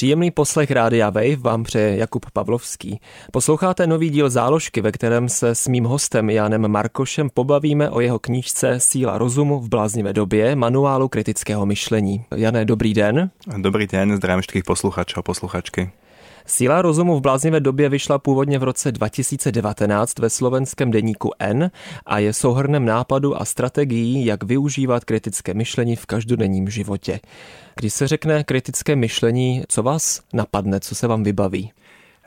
Příjemný 0.00 0.30
poslech 0.30 0.70
Rádia 0.70 1.10
Wave 1.10 1.36
vám 1.36 1.62
přeje 1.62 1.96
Jakub 1.96 2.26
Pavlovský. 2.32 3.00
Posloucháte 3.32 3.86
nový 3.86 4.10
díl 4.10 4.30
záložky, 4.30 4.80
ve 4.80 4.92
kterém 4.92 5.28
se 5.28 5.54
s 5.54 5.68
mým 5.68 5.84
hostem 5.84 6.30
Janem 6.30 6.68
Markošem 6.68 7.30
pobavíme 7.34 7.90
o 7.90 8.00
jeho 8.00 8.18
knížce 8.18 8.80
Síla 8.80 9.18
rozumu 9.18 9.60
v 9.60 9.68
bláznivé 9.68 10.12
době, 10.12 10.56
manuálu 10.56 11.08
kritického 11.08 11.66
myšlení. 11.66 12.24
Jane, 12.36 12.64
dobrý 12.64 12.94
den. 12.94 13.30
Dobrý 13.56 13.86
den, 13.86 14.16
zdravím 14.16 14.40
všetkých 14.40 14.64
posluchačů 14.64 15.18
a 15.18 15.22
posluchačky. 15.22 15.90
Síla 16.50 16.82
rozumu 16.82 17.16
v 17.16 17.20
bláznivé 17.20 17.60
době 17.60 17.88
vyšla 17.88 18.18
původně 18.18 18.58
v 18.58 18.62
roce 18.62 18.92
2019 18.92 20.18
ve 20.18 20.30
slovenském 20.30 20.90
deníku 20.90 21.30
N 21.38 21.70
a 22.06 22.18
je 22.18 22.32
souhrnem 22.32 22.84
nápadu 22.84 23.40
a 23.40 23.44
strategií, 23.44 24.24
jak 24.26 24.42
využívat 24.42 25.04
kritické 25.04 25.54
myšlení 25.54 25.96
v 25.96 26.06
každodenním 26.06 26.70
životě. 26.70 27.20
Když 27.74 27.92
se 27.92 28.08
řekne 28.08 28.44
kritické 28.44 28.96
myšlení, 28.96 29.62
co 29.68 29.82
vás 29.82 30.20
napadne, 30.32 30.80
co 30.80 30.94
se 30.94 31.06
vám 31.06 31.22
vybaví? 31.22 31.70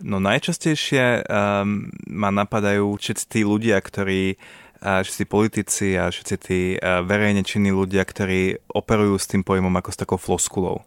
No 0.01 0.19
najčastejšie 0.19 1.23
um, 1.27 1.91
ma 2.09 2.31
napadajú 2.31 2.95
všetci 2.97 3.23
tí 3.29 3.41
ľudia, 3.43 3.77
ktorí 3.77 4.39
všetci 4.81 5.23
politici 5.29 5.99
a 5.99 6.09
všetci 6.09 6.35
tí 6.39 6.59
verejne 6.81 7.43
činní 7.43 7.75
ľudia, 7.75 8.07
ktorí 8.07 8.71
operujú 8.73 9.15
s 9.19 9.29
tým 9.29 9.43
pojmom 9.43 9.71
ako 9.79 9.89
s 9.91 9.99
takou 9.99 10.17
floskulou 10.17 10.81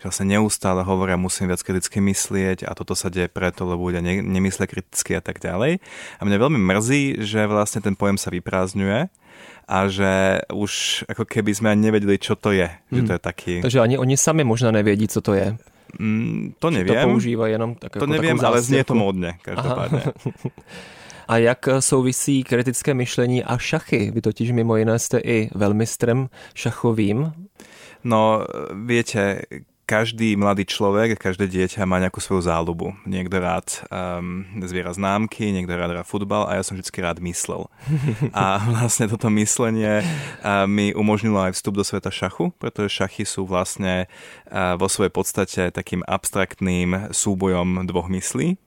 že 0.00 0.04
vlastne 0.06 0.26
neustále 0.38 0.82
hovoria, 0.82 1.20
musím 1.20 1.50
viac 1.50 1.62
kriticky 1.62 1.98
myslieť 2.00 2.66
a 2.66 2.72
toto 2.72 2.94
sa 2.94 3.12
deje 3.12 3.30
preto, 3.30 3.66
lebo 3.66 3.86
ľudia 3.90 4.02
ne, 4.02 4.22
nemyslia 4.22 4.70
kriticky 4.70 5.18
a 5.18 5.22
tak 5.22 5.42
ďalej. 5.42 5.82
A 6.18 6.22
mňa 6.22 6.36
veľmi 6.38 6.60
mrzí, 6.60 7.22
že 7.22 7.44
vlastne 7.46 7.82
ten 7.82 7.94
pojem 7.94 8.18
sa 8.18 8.32
vyprázdňuje 8.32 9.08
a 9.66 9.78
že 9.90 10.46
už 10.54 11.04
ako 11.10 11.26
keby 11.26 11.50
sme 11.54 11.68
ani 11.74 11.90
nevedeli, 11.90 12.16
čo 12.22 12.38
to 12.38 12.54
je. 12.54 12.70
Že 12.94 13.02
to 13.02 13.12
je 13.18 13.20
taký... 13.20 13.54
Takže 13.66 13.82
ani 13.82 13.98
oni 13.98 14.16
sami 14.16 14.46
možná 14.46 14.70
nevědí, 14.70 15.08
co 15.08 15.20
to 15.20 15.34
je. 15.34 15.58
Mm, 15.98 16.54
to 16.58 16.70
neviem. 16.70 17.02
To 17.02 17.08
používají 17.08 17.52
jenom 17.52 17.74
tak 17.74 17.92
To 17.96 18.06
neviem, 18.06 18.36
ale 18.42 18.62
znie 18.62 18.84
to 18.84 18.94
módne, 18.94 19.38
každopádne. 19.42 20.02
A 21.28 21.36
jak 21.36 21.68
souvisí 21.80 22.44
kritické 22.44 22.94
myšlení 22.94 23.44
a 23.44 23.58
šachy? 23.58 24.10
Vy 24.14 24.20
totiž 24.20 24.50
mimo 24.50 24.76
jiné 24.76 24.98
jste 24.98 25.18
i 25.18 25.50
velmistrem 25.54 26.28
šachovým. 26.54 27.32
No, 28.06 28.46
viete, 28.86 29.50
každý 29.86 30.34
mladý 30.34 30.66
človek, 30.66 31.14
každé 31.14 31.46
dieťa 31.46 31.86
má 31.86 32.02
nejakú 32.02 32.18
svoju 32.18 32.50
záľubu. 32.50 32.94
Niekto 33.06 33.38
rád 33.38 33.86
um, 33.86 34.42
zviera 34.66 34.90
známky, 34.90 35.54
niekto 35.54 35.78
rád 35.78 35.94
rád 35.94 36.10
futbal 36.10 36.50
a 36.50 36.58
ja 36.58 36.62
som 36.66 36.74
vždy 36.74 36.90
rád 36.98 37.22
myslel. 37.22 37.70
A 38.34 38.58
vlastne 38.74 39.06
toto 39.06 39.30
myslenie 39.30 40.02
uh, 40.02 40.66
mi 40.66 40.90
umožnilo 40.90 41.38
aj 41.38 41.54
vstup 41.54 41.78
do 41.78 41.86
sveta 41.86 42.10
šachu, 42.10 42.50
pretože 42.58 42.98
šachy 42.98 43.22
sú 43.22 43.46
vlastne 43.46 44.10
uh, 44.50 44.74
vo 44.74 44.90
svojej 44.90 45.14
podstate 45.14 45.62
takým 45.70 46.02
abstraktným 46.02 47.14
súbojom 47.14 47.86
dvoch 47.86 48.10
myslí, 48.10 48.58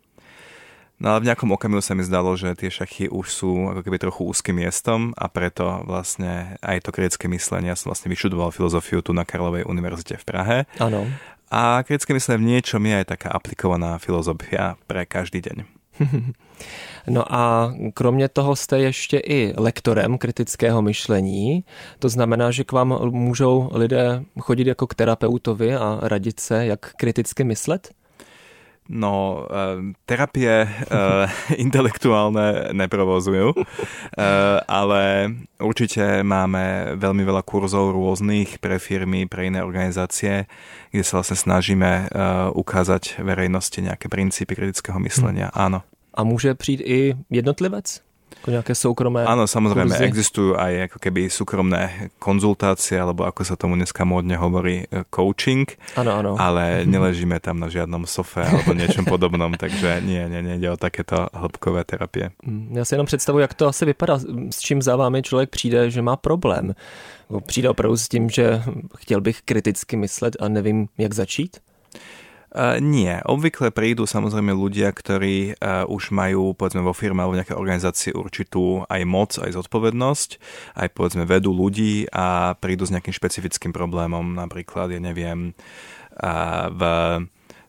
No 0.99 1.15
ale 1.15 1.23
v 1.23 1.27
nejakom 1.31 1.47
okamihu 1.55 1.79
sa 1.79 1.95
mi 1.95 2.03
zdalo, 2.03 2.35
že 2.35 2.51
tie 2.59 2.67
šachy 2.67 3.07
už 3.07 3.31
sú 3.31 3.71
ako 3.71 3.87
keby 3.87 3.97
trochu 4.03 4.27
úzkým 4.27 4.59
miestom 4.59 5.15
a 5.15 5.31
preto 5.31 5.63
vlastne 5.87 6.59
aj 6.59 6.83
to 6.83 6.91
kritické 6.91 7.31
myslenie, 7.31 7.71
ja 7.71 7.79
som 7.79 7.95
vlastne 7.95 8.11
vyštudoval 8.11 8.51
filozofiu 8.51 8.99
tu 8.99 9.15
na 9.15 9.23
Karlovej 9.23 9.63
univerzite 9.63 10.19
v 10.19 10.27
Prahe. 10.27 10.57
Áno. 10.75 11.07
A 11.47 11.81
kritické 11.87 12.11
myslenie 12.11 12.43
v 12.43 12.49
niečom 12.51 12.83
je 12.83 12.99
aj 12.99 13.15
taká 13.15 13.31
aplikovaná 13.31 13.95
filozofia 13.97 14.75
pre 14.85 15.07
každý 15.07 15.39
deň. 15.39 15.57
No 17.07 17.35
a 17.35 17.73
kromě 17.93 18.27
toho 18.27 18.55
jste 18.55 18.79
ještě 18.79 19.17
i 19.19 19.53
lektorem 19.57 20.17
kritického 20.17 20.81
myšlení. 20.81 21.63
To 21.99 22.09
znamená, 22.09 22.51
že 22.51 22.63
k 22.63 22.71
vám 22.71 22.99
můžou 23.11 23.69
lidé 23.73 24.23
chodit 24.39 24.67
jako 24.67 24.87
k 24.87 24.95
terapeutovi 24.95 25.75
a 25.75 25.99
radit 26.01 26.39
se, 26.39 26.65
jak 26.65 26.93
kriticky 26.93 27.43
myslet? 27.43 27.89
No, 28.89 29.45
uh, 29.45 29.93
terapie 30.09 30.65
uh, 30.65 31.29
intelektuálne 31.65 32.73
neprovozujú, 32.73 33.53
uh, 33.53 33.63
ale 34.65 35.29
určite 35.61 36.25
máme 36.25 36.97
veľmi 36.97 37.21
veľa 37.21 37.45
kurzov 37.45 37.93
rôznych 37.93 38.57
pre 38.57 38.81
firmy, 38.81 39.29
pre 39.29 39.53
iné 39.53 39.61
organizácie, 39.61 40.49
kde 40.89 41.05
sa 41.05 41.21
vlastne 41.21 41.37
snažíme 41.37 41.91
ukázať 42.57 43.21
verejnosti 43.21 43.77
nejaké 43.77 44.09
princípy 44.09 44.57
kritického 44.57 44.97
myslenia. 45.05 45.53
Hmm. 45.53 45.61
Áno. 45.69 45.79
A 46.17 46.25
môže 46.25 46.57
prísť 46.57 46.81
i 46.81 46.99
jednotlivec? 47.29 48.01
Ako 48.39 48.49
nejaké 48.55 48.73
súkromé 48.77 49.27
Áno, 49.27 49.43
samozrejme, 49.49 49.91
kurzy. 49.91 50.05
existujú 50.07 50.55
aj 50.55 50.91
ako 50.91 50.97
keby 51.03 51.27
súkromné 51.27 52.13
konzultácie, 52.21 52.95
alebo 52.95 53.27
ako 53.27 53.41
sa 53.43 53.59
tomu 53.59 53.75
dneska 53.75 54.07
módne 54.07 54.39
hovorí, 54.39 54.87
e, 54.87 55.03
coaching. 55.11 55.67
Áno, 55.99 56.11
áno. 56.23 56.31
Ale 56.39 56.81
neležíme 56.93 57.41
tam 57.43 57.59
na 57.59 57.67
žiadnom 57.67 58.07
sofe 58.07 58.45
alebo 58.45 58.71
niečom 58.71 59.03
podobnom, 59.03 59.51
takže 59.59 59.99
nie, 60.05 60.23
nie, 60.29 60.41
nie, 60.57 60.69
o 60.69 60.77
takéto 60.79 61.27
hĺbkové 61.33 61.83
terapie. 61.83 62.31
Mm, 62.45 62.77
já 62.77 62.85
si 62.85 62.93
jenom 62.93 63.05
představuji, 63.05 63.39
jak 63.39 63.53
to 63.53 63.67
asi 63.67 63.85
vypadá, 63.85 64.19
s 64.51 64.59
čím 64.59 64.81
za 64.81 64.95
vámi 64.95 65.21
člověk 65.21 65.49
přijde, 65.49 65.91
že 65.91 66.01
má 66.01 66.15
problém. 66.15 66.75
Přijde 67.45 67.69
opravdu 67.69 67.97
s 67.97 68.07
tím, 68.07 68.29
že 68.29 68.63
chtěl 68.97 69.21
bych 69.21 69.41
kriticky 69.41 69.97
myslet 69.97 70.35
a 70.39 70.47
nevím, 70.47 70.87
jak 70.97 71.13
začít? 71.13 71.57
Uh, 72.49 72.81
nie. 72.81 73.13
Obvykle 73.29 73.69
prídu 73.69 74.09
samozrejme 74.09 74.49
ľudia, 74.57 74.89
ktorí 74.89 75.53
uh, 75.61 75.85
už 75.85 76.09
majú 76.09 76.57
povedzme 76.57 76.81
vo 76.81 76.97
firme 76.97 77.21
alebo 77.21 77.37
nejaké 77.37 77.53
organizácii 77.53 78.17
určitú 78.17 78.89
aj 78.89 79.01
moc, 79.05 79.37
aj 79.37 79.53
zodpovednosť, 79.53 80.29
aj 80.81 80.87
povedzme 80.97 81.29
vedú 81.29 81.53
ľudí 81.53 82.09
a 82.09 82.57
prídu 82.57 82.89
s 82.89 82.93
nejakým 82.93 83.13
špecifickým 83.13 83.69
problémom. 83.69 84.33
Napríklad, 84.33 84.89
ja 84.89 84.97
neviem, 84.97 85.53
uh, 86.17 86.73
v 86.73 86.85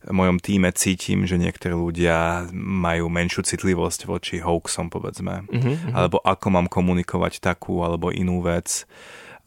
mojom 0.09 0.41
týme 0.41 0.73
cítim, 0.73 1.29
že 1.29 1.37
niektorí 1.37 1.77
ľudia 1.77 2.49
majú 2.57 3.13
menšiu 3.13 3.45
citlivosť 3.45 4.09
voči 4.09 4.41
hoaxom, 4.41 4.89
povedzme. 4.89 5.45
Uh-huh. 5.45 5.77
Alebo 5.93 6.25
ako 6.25 6.47
mám 6.57 6.67
komunikovať 6.73 7.45
takú 7.45 7.85
alebo 7.85 8.09
inú 8.09 8.41
vec 8.41 8.89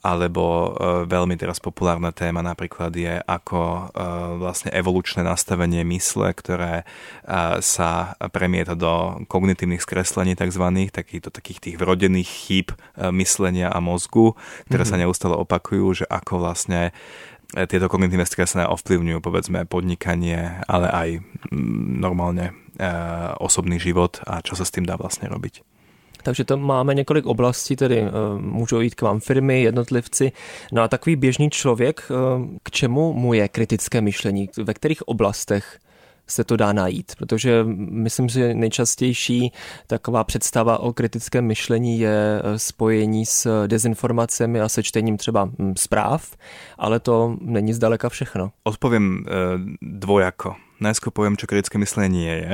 alebo 0.04 0.44
e, 0.44 0.70
veľmi 1.08 1.40
teraz 1.40 1.64
populárna 1.64 2.12
téma 2.12 2.44
napríklad 2.44 2.92
je 2.92 3.24
ako 3.24 3.62
e, 3.64 3.84
vlastne 4.36 4.76
evolučné 4.76 5.24
nastavenie 5.24 5.88
mysle, 5.88 6.36
ktoré 6.36 6.84
e, 6.84 6.86
sa 7.64 8.20
premieta 8.36 8.76
do 8.76 9.24
kognitívnych 9.32 9.80
skreslení 9.80 10.36
tzv. 10.36 10.92
Takýto, 10.92 11.32
takých 11.32 11.64
tých 11.64 11.76
vrodených 11.80 12.28
chýb 12.28 12.68
myslenia 13.00 13.72
a 13.72 13.80
mozgu, 13.80 14.36
ktoré 14.68 14.84
mm-hmm. 14.84 15.00
sa 15.00 15.02
neustále 15.08 15.36
opakujú, 15.40 16.04
že 16.04 16.06
ako 16.12 16.44
vlastne 16.44 16.92
tieto 17.54 17.86
kognitívne 17.88 18.28
skreslenia 18.28 18.74
ovplyvňujú 18.74 19.20
povedzme 19.24 19.64
podnikanie, 19.70 20.60
ale 20.66 20.88
aj 20.90 21.10
normálne 22.02 22.58
osobný 23.38 23.78
život 23.78 24.18
a 24.26 24.42
čo 24.42 24.58
sa 24.58 24.66
s 24.66 24.74
tým 24.74 24.90
dá 24.90 24.98
vlastne 24.98 25.30
robiť. 25.30 25.73
Takže 26.24 26.44
to 26.44 26.58
máme 26.58 26.96
několik 26.96 27.26
oblastí, 27.26 27.76
tedy 27.76 28.02
eh, 28.02 28.12
můžou 28.40 28.80
jít 28.80 28.96
k 28.96 29.02
vám 29.02 29.20
firmy, 29.20 29.62
jednotlivci. 29.62 30.32
No 30.72 30.82
a 30.82 30.88
takový 30.88 31.16
běžný 31.16 31.50
člověk, 31.50 32.12
eh, 32.12 32.14
k 32.64 32.72
čemu 32.72 33.14
mu 33.14 33.34
je 33.34 33.48
kritické 33.48 34.02
myšlení? 34.02 34.50
Ve 34.64 34.74
kterých 34.74 35.08
oblastech 35.08 35.80
se 36.28 36.44
to 36.44 36.58
dá 36.58 36.74
najít, 36.74 37.16
protože 37.18 37.64
myslím, 37.90 38.30
že 38.30 38.54
nejčastější 38.54 39.52
taková 39.88 40.24
představa 40.24 40.80
o 40.80 40.94
kritickém 40.94 41.46
myšlení 41.46 42.00
je 42.00 42.42
eh, 42.44 42.60
spojení 42.60 43.26
s 43.26 43.68
dezinformacemi 43.68 44.62
a 44.62 44.70
se 44.70 44.84
čtením 44.84 45.18
třeba 45.18 45.46
hm, 45.46 45.74
zpráv, 45.78 46.36
ale 46.84 47.00
to 47.00 47.40
není 47.40 47.72
zdaleka 47.72 48.12
všechno. 48.12 48.52
Odpovím 48.68 49.24
dvojako 49.80 50.60
najskôr 50.84 51.16
poviem, 51.16 51.40
čo 51.40 51.48
kritické 51.48 51.80
myslenie 51.80 52.44
je 52.44 52.54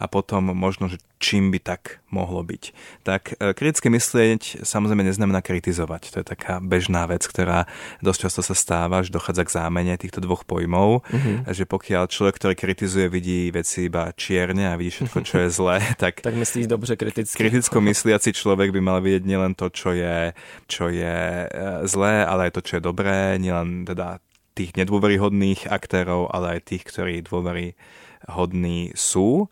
a 0.00 0.04
potom 0.08 0.56
možno, 0.56 0.88
že 0.88 0.96
čím 1.18 1.50
by 1.50 1.58
tak 1.58 1.98
mohlo 2.14 2.40
byť. 2.46 2.64
Tak 3.02 3.22
e, 3.36 3.52
kritické 3.52 3.90
myslieť 3.90 4.62
samozrejme 4.62 5.02
neznamená 5.02 5.42
kritizovať. 5.42 6.14
To 6.14 6.16
je 6.22 6.26
taká 6.26 6.62
bežná 6.62 7.04
vec, 7.10 7.26
ktorá 7.26 7.66
dosť 8.00 8.30
často 8.30 8.40
sa 8.46 8.54
stáva, 8.54 9.02
že 9.02 9.10
dochádza 9.10 9.42
k 9.44 9.54
zámene 9.58 9.98
týchto 9.98 10.22
dvoch 10.22 10.46
pojmov, 10.46 11.02
mm-hmm. 11.10 11.50
že 11.50 11.66
pokiaľ 11.66 12.06
človek, 12.06 12.38
ktorý 12.38 12.54
kritizuje, 12.54 13.10
vidí 13.10 13.50
veci 13.50 13.90
iba 13.90 14.14
čierne 14.14 14.70
a 14.70 14.78
vidí 14.78 14.94
všetko, 14.94 15.18
čo 15.26 15.36
je 15.42 15.48
zlé, 15.50 15.82
tak... 16.02 16.22
tak 16.22 16.38
myslíš 16.38 16.70
dobře 16.70 16.94
kriticky. 16.96 17.34
Kriticko 17.34 17.82
mysliaci 17.82 18.30
človek 18.30 18.70
by 18.70 18.80
mal 18.80 19.02
vidieť 19.02 19.26
nielen 19.26 19.58
to, 19.58 19.68
čo 19.74 19.90
je, 19.90 20.32
čo 20.70 20.86
je 20.86 21.18
e, 21.44 21.46
zlé, 21.90 22.22
ale 22.22 22.48
aj 22.48 22.52
to, 22.54 22.60
čo 22.62 22.72
je 22.78 22.82
dobré, 22.86 23.42
nielen 23.42 23.57
teda 23.64 24.18
tých 24.58 24.74
nedôveryhodných 24.74 25.70
aktérov, 25.70 26.34
ale 26.34 26.58
aj 26.58 26.60
tých, 26.66 26.82
ktorí 26.90 27.22
dôveryhodní 27.22 28.98
sú. 28.98 29.46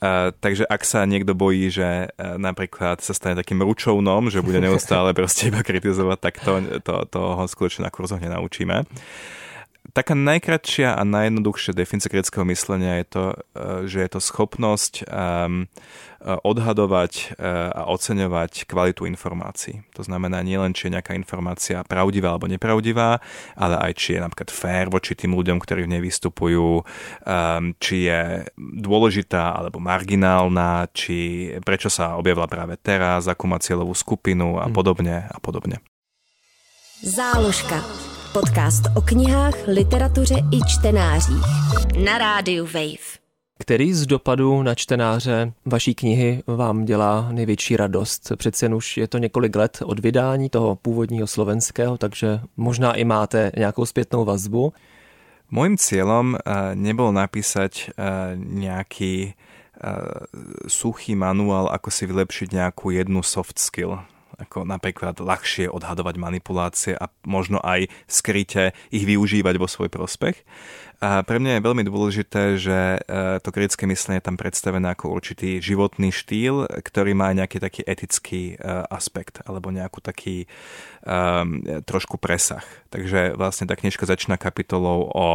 Uh, 0.00 0.32
takže 0.40 0.64
ak 0.64 0.80
sa 0.82 1.04
niekto 1.04 1.36
bojí, 1.36 1.68
že 1.68 2.08
uh, 2.08 2.40
napríklad 2.40 3.04
sa 3.04 3.12
stane 3.12 3.36
takým 3.36 3.60
ručovnom, 3.60 4.32
že 4.32 4.40
bude 4.40 4.56
neustále 4.56 5.12
proste 5.18 5.52
iba 5.52 5.60
kritizovať, 5.60 6.18
tak 6.18 6.34
to, 6.40 6.80
to, 6.80 6.94
to 7.04 7.20
ho 7.20 7.44
skutočne 7.44 7.84
na 7.84 7.92
kurzoch 7.92 8.16
nenaučíme. 8.16 8.88
Taká 9.92 10.14
najkratšia 10.14 10.94
a 10.94 11.02
najjednoduchšia 11.02 11.76
definícia 11.76 12.10
kritického 12.10 12.46
myslenia 12.48 13.02
je 13.02 13.06
to, 13.06 13.24
e, 13.30 13.36
že 13.90 13.98
je 14.02 14.10
to 14.10 14.20
schopnosť 14.22 14.92
um, 15.06 15.66
odhadovať 16.20 17.40
a 17.72 17.88
oceňovať 17.88 18.68
kvalitu 18.68 19.08
informácií. 19.08 19.80
To 19.96 20.04
znamená 20.04 20.44
nielen, 20.44 20.76
či 20.76 20.88
je 20.88 21.00
nejaká 21.00 21.16
informácia 21.16 21.80
pravdivá 21.80 22.36
alebo 22.36 22.44
nepravdivá, 22.44 23.24
ale 23.56 23.76
aj 23.80 23.92
či 23.96 24.08
je 24.16 24.20
napríklad 24.20 24.52
fér 24.52 24.92
voči 24.92 25.16
tým 25.16 25.32
ľuďom, 25.32 25.56
ktorí 25.56 25.88
v 25.88 25.96
nej 25.96 26.02
vystupujú, 26.04 26.84
či 27.80 27.96
je 28.04 28.22
dôležitá 28.60 29.56
alebo 29.56 29.80
marginálna, 29.80 30.92
či 30.92 31.48
prečo 31.64 31.88
sa 31.88 32.20
objavila 32.20 32.44
práve 32.44 32.76
teraz, 32.76 33.24
akú 33.24 33.48
má 33.48 33.56
cieľovú 33.56 33.96
skupinu 33.96 34.60
a 34.60 34.68
mhm. 34.68 34.74
podobne 34.76 35.24
a 35.24 35.38
podobne. 35.40 35.80
Záložka. 37.00 37.80
Podcast 38.32 38.82
o 38.96 39.00
knihách, 39.00 39.54
literatuře 39.66 40.34
i 40.34 40.60
čtenářích. 40.66 41.44
Na 42.04 42.18
rádiu 42.18 42.64
Wave. 42.64 43.18
Který 43.58 43.94
z 43.94 44.06
dopadů 44.06 44.62
na 44.62 44.74
čtenáře 44.74 45.52
vaší 45.66 45.94
knihy 45.94 46.42
vám 46.46 46.84
dělá 46.84 47.28
největší 47.32 47.76
radost? 47.76 48.32
Přece 48.36 48.64
jen 48.64 48.74
už 48.74 48.96
je 48.96 49.08
to 49.08 49.18
několik 49.18 49.56
let 49.56 49.78
od 49.84 49.98
vydání 49.98 50.48
toho 50.50 50.76
původního 50.76 51.26
slovenského, 51.26 51.98
takže 51.98 52.40
možná 52.56 52.94
i 52.94 53.04
máte 53.04 53.52
nějakou 53.56 53.86
zpětnou 53.86 54.24
vazbu. 54.24 54.72
Mojím 55.50 55.74
cieľom 55.74 56.38
uh, 56.38 56.78
nebol 56.78 57.10
napísať 57.10 57.90
uh, 57.98 58.38
nejaký 58.38 59.34
uh, 59.34 60.22
suchý 60.70 61.18
manuál, 61.18 61.66
ako 61.74 61.90
si 61.90 62.06
vylepšiť 62.06 62.54
nejakú 62.54 62.94
jednu 62.94 63.26
soft 63.26 63.58
skill 63.58 63.98
ako 64.40 64.64
napríklad 64.64 65.20
ľahšie 65.20 65.68
odhadovať 65.68 66.14
manipulácie 66.16 66.92
a 66.96 67.12
možno 67.28 67.60
aj 67.60 67.92
skryte 68.08 68.72
ich 68.88 69.04
využívať 69.04 69.54
vo 69.60 69.68
svoj 69.68 69.92
prospech. 69.92 70.40
A 71.00 71.24
pre 71.24 71.40
mňa 71.40 71.56
je 71.56 71.64
veľmi 71.64 71.84
dôležité, 71.88 72.60
že 72.60 73.00
e, 73.00 73.40
to 73.40 73.48
kritické 73.56 73.88
myslenie 73.88 74.20
je 74.20 74.28
tam 74.28 74.36
predstavené 74.36 74.92
ako 74.92 75.08
určitý 75.08 75.56
životný 75.56 76.12
štýl, 76.12 76.68
ktorý 76.68 77.16
má 77.16 77.32
nejaký 77.32 77.56
taký 77.56 77.80
etický 77.88 78.42
e, 78.52 78.54
aspekt 78.92 79.40
alebo 79.48 79.72
nejakú 79.72 80.04
taký 80.04 80.44
um, 81.00 81.64
trošku 81.88 82.20
presah. 82.20 82.60
Takže 82.92 83.32
vlastne 83.32 83.64
tá 83.64 83.80
knižka 83.80 84.04
začína 84.04 84.36
kapitolou 84.36 85.08
o 85.08 85.28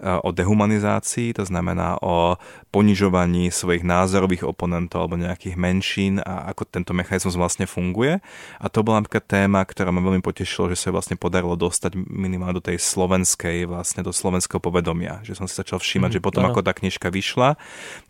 o 0.00 0.28
dehumanizácii, 0.28 1.32
to 1.32 1.48
znamená 1.48 1.96
o 2.04 2.36
ponižovaní 2.68 3.48
svojich 3.48 3.80
názorových 3.80 4.44
oponentov 4.44 5.08
alebo 5.08 5.16
nejakých 5.16 5.56
menšín 5.56 6.20
a 6.20 6.52
ako 6.52 6.68
tento 6.68 6.92
mechanizmus 6.92 7.32
vlastne 7.32 7.64
funguje. 7.64 8.15
A 8.62 8.66
to 8.70 8.86
bola 8.86 9.02
napríklad 9.02 9.24
téma, 9.26 9.60
ktorá 9.66 9.90
ma 9.90 10.00
veľmi 10.00 10.22
potešila, 10.22 10.72
že 10.72 10.78
sa 10.78 10.94
vlastne 10.94 11.18
podarilo 11.18 11.58
dostať 11.58 11.98
minimálne 11.98 12.56
do 12.56 12.64
tej 12.64 12.78
slovenskej, 12.78 13.66
vlastne 13.66 14.06
do 14.06 14.14
slovenského 14.14 14.62
povedomia. 14.62 15.20
Že 15.26 15.42
som 15.42 15.46
si 15.50 15.58
začal 15.58 15.82
všímať, 15.82 16.10
mm, 16.10 16.16
že 16.16 16.24
potom 16.24 16.46
ako 16.46 16.62
tá 16.62 16.72
knižka 16.72 17.10
vyšla, 17.10 17.58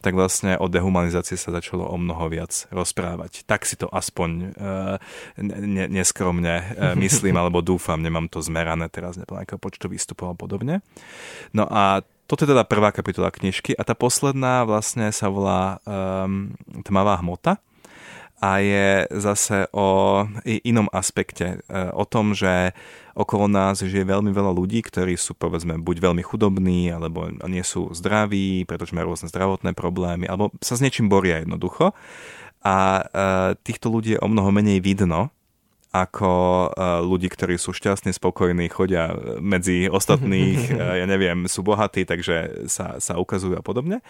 tak 0.05 0.13
vlastne 0.13 0.61
o 0.61 0.67
dehumanizácii 0.69 1.41
sa 1.41 1.51
začalo 1.51 1.89
o 1.89 1.97
mnoho 1.97 2.29
viac 2.29 2.69
rozprávať. 2.69 3.49
Tak 3.49 3.65
si 3.65 3.75
to 3.75 3.89
aspoň 3.89 4.31
uh, 4.55 4.97
ne, 5.41 5.87
neskromne 5.89 6.55
uh, 6.77 6.95
myslím, 7.05 7.35
alebo 7.41 7.65
dúfam, 7.65 7.99
nemám 7.99 8.29
to 8.29 8.45
zmerané 8.45 8.93
teraz, 8.93 9.17
nepodľa 9.17 9.47
nejakého 9.47 9.63
počtu 9.63 9.87
výstupov 9.89 10.33
a 10.33 10.37
podobne. 10.37 10.85
No 11.55 11.65
a 11.71 12.05
toto 12.27 12.43
je 12.43 12.51
teda 12.51 12.67
prvá 12.67 12.91
kapitola 12.91 13.31
knižky 13.31 13.79
a 13.79 13.87
tá 13.87 13.95
posledná 13.95 14.67
vlastne 14.67 15.15
sa 15.15 15.31
volá 15.31 15.79
um, 15.87 16.51
Tmavá 16.83 17.23
hmota 17.23 17.63
a 18.37 18.61
je 18.61 19.09
zase 19.17 19.69
o 19.73 20.23
inom 20.45 20.93
aspekte. 20.93 21.61
E, 21.65 21.89
o 21.93 22.05
tom, 22.05 22.37
že 22.37 22.77
okolo 23.17 23.49
nás 23.49 23.81
žije 23.81 24.05
veľmi 24.05 24.29
veľa 24.29 24.53
ľudí, 24.53 24.85
ktorí 24.85 25.17
sú 25.17 25.33
povedzme 25.33 25.81
buď 25.81 25.97
veľmi 26.11 26.21
chudobní, 26.21 26.93
alebo 26.93 27.33
nie 27.49 27.65
sú 27.65 27.93
zdraví, 27.97 28.69
pretože 28.69 28.93
majú 28.93 29.17
rôzne 29.17 29.33
zdravotné 29.33 29.73
problémy, 29.73 30.29
alebo 30.29 30.53
sa 30.61 30.77
s 30.77 30.85
niečím 30.85 31.09
boria 31.09 31.41
jednoducho. 31.41 31.97
A 32.61 32.77
e, 32.77 33.03
týchto 33.63 33.89
ľudí 33.89 34.17
je 34.17 34.23
o 34.23 34.29
mnoho 34.29 34.53
menej 34.53 34.85
vidno 34.85 35.33
ako 36.05 36.31
e, 36.33 36.69
ľudí, 37.05 37.29
ktorí 37.33 37.57
sú 37.57 37.73
šťastní, 37.73 38.13
spokojní, 38.13 38.69
chodia 38.69 39.17
medzi 39.41 39.89
ostatných, 39.89 40.61
e, 40.73 41.05
ja 41.05 41.07
neviem, 41.09 41.49
sú 41.49 41.65
bohatí, 41.65 42.05
takže 42.05 42.69
sa, 42.69 43.01
sa 43.01 43.17
ukazujú 43.17 43.57
a 43.57 43.65
podobne. 43.65 44.05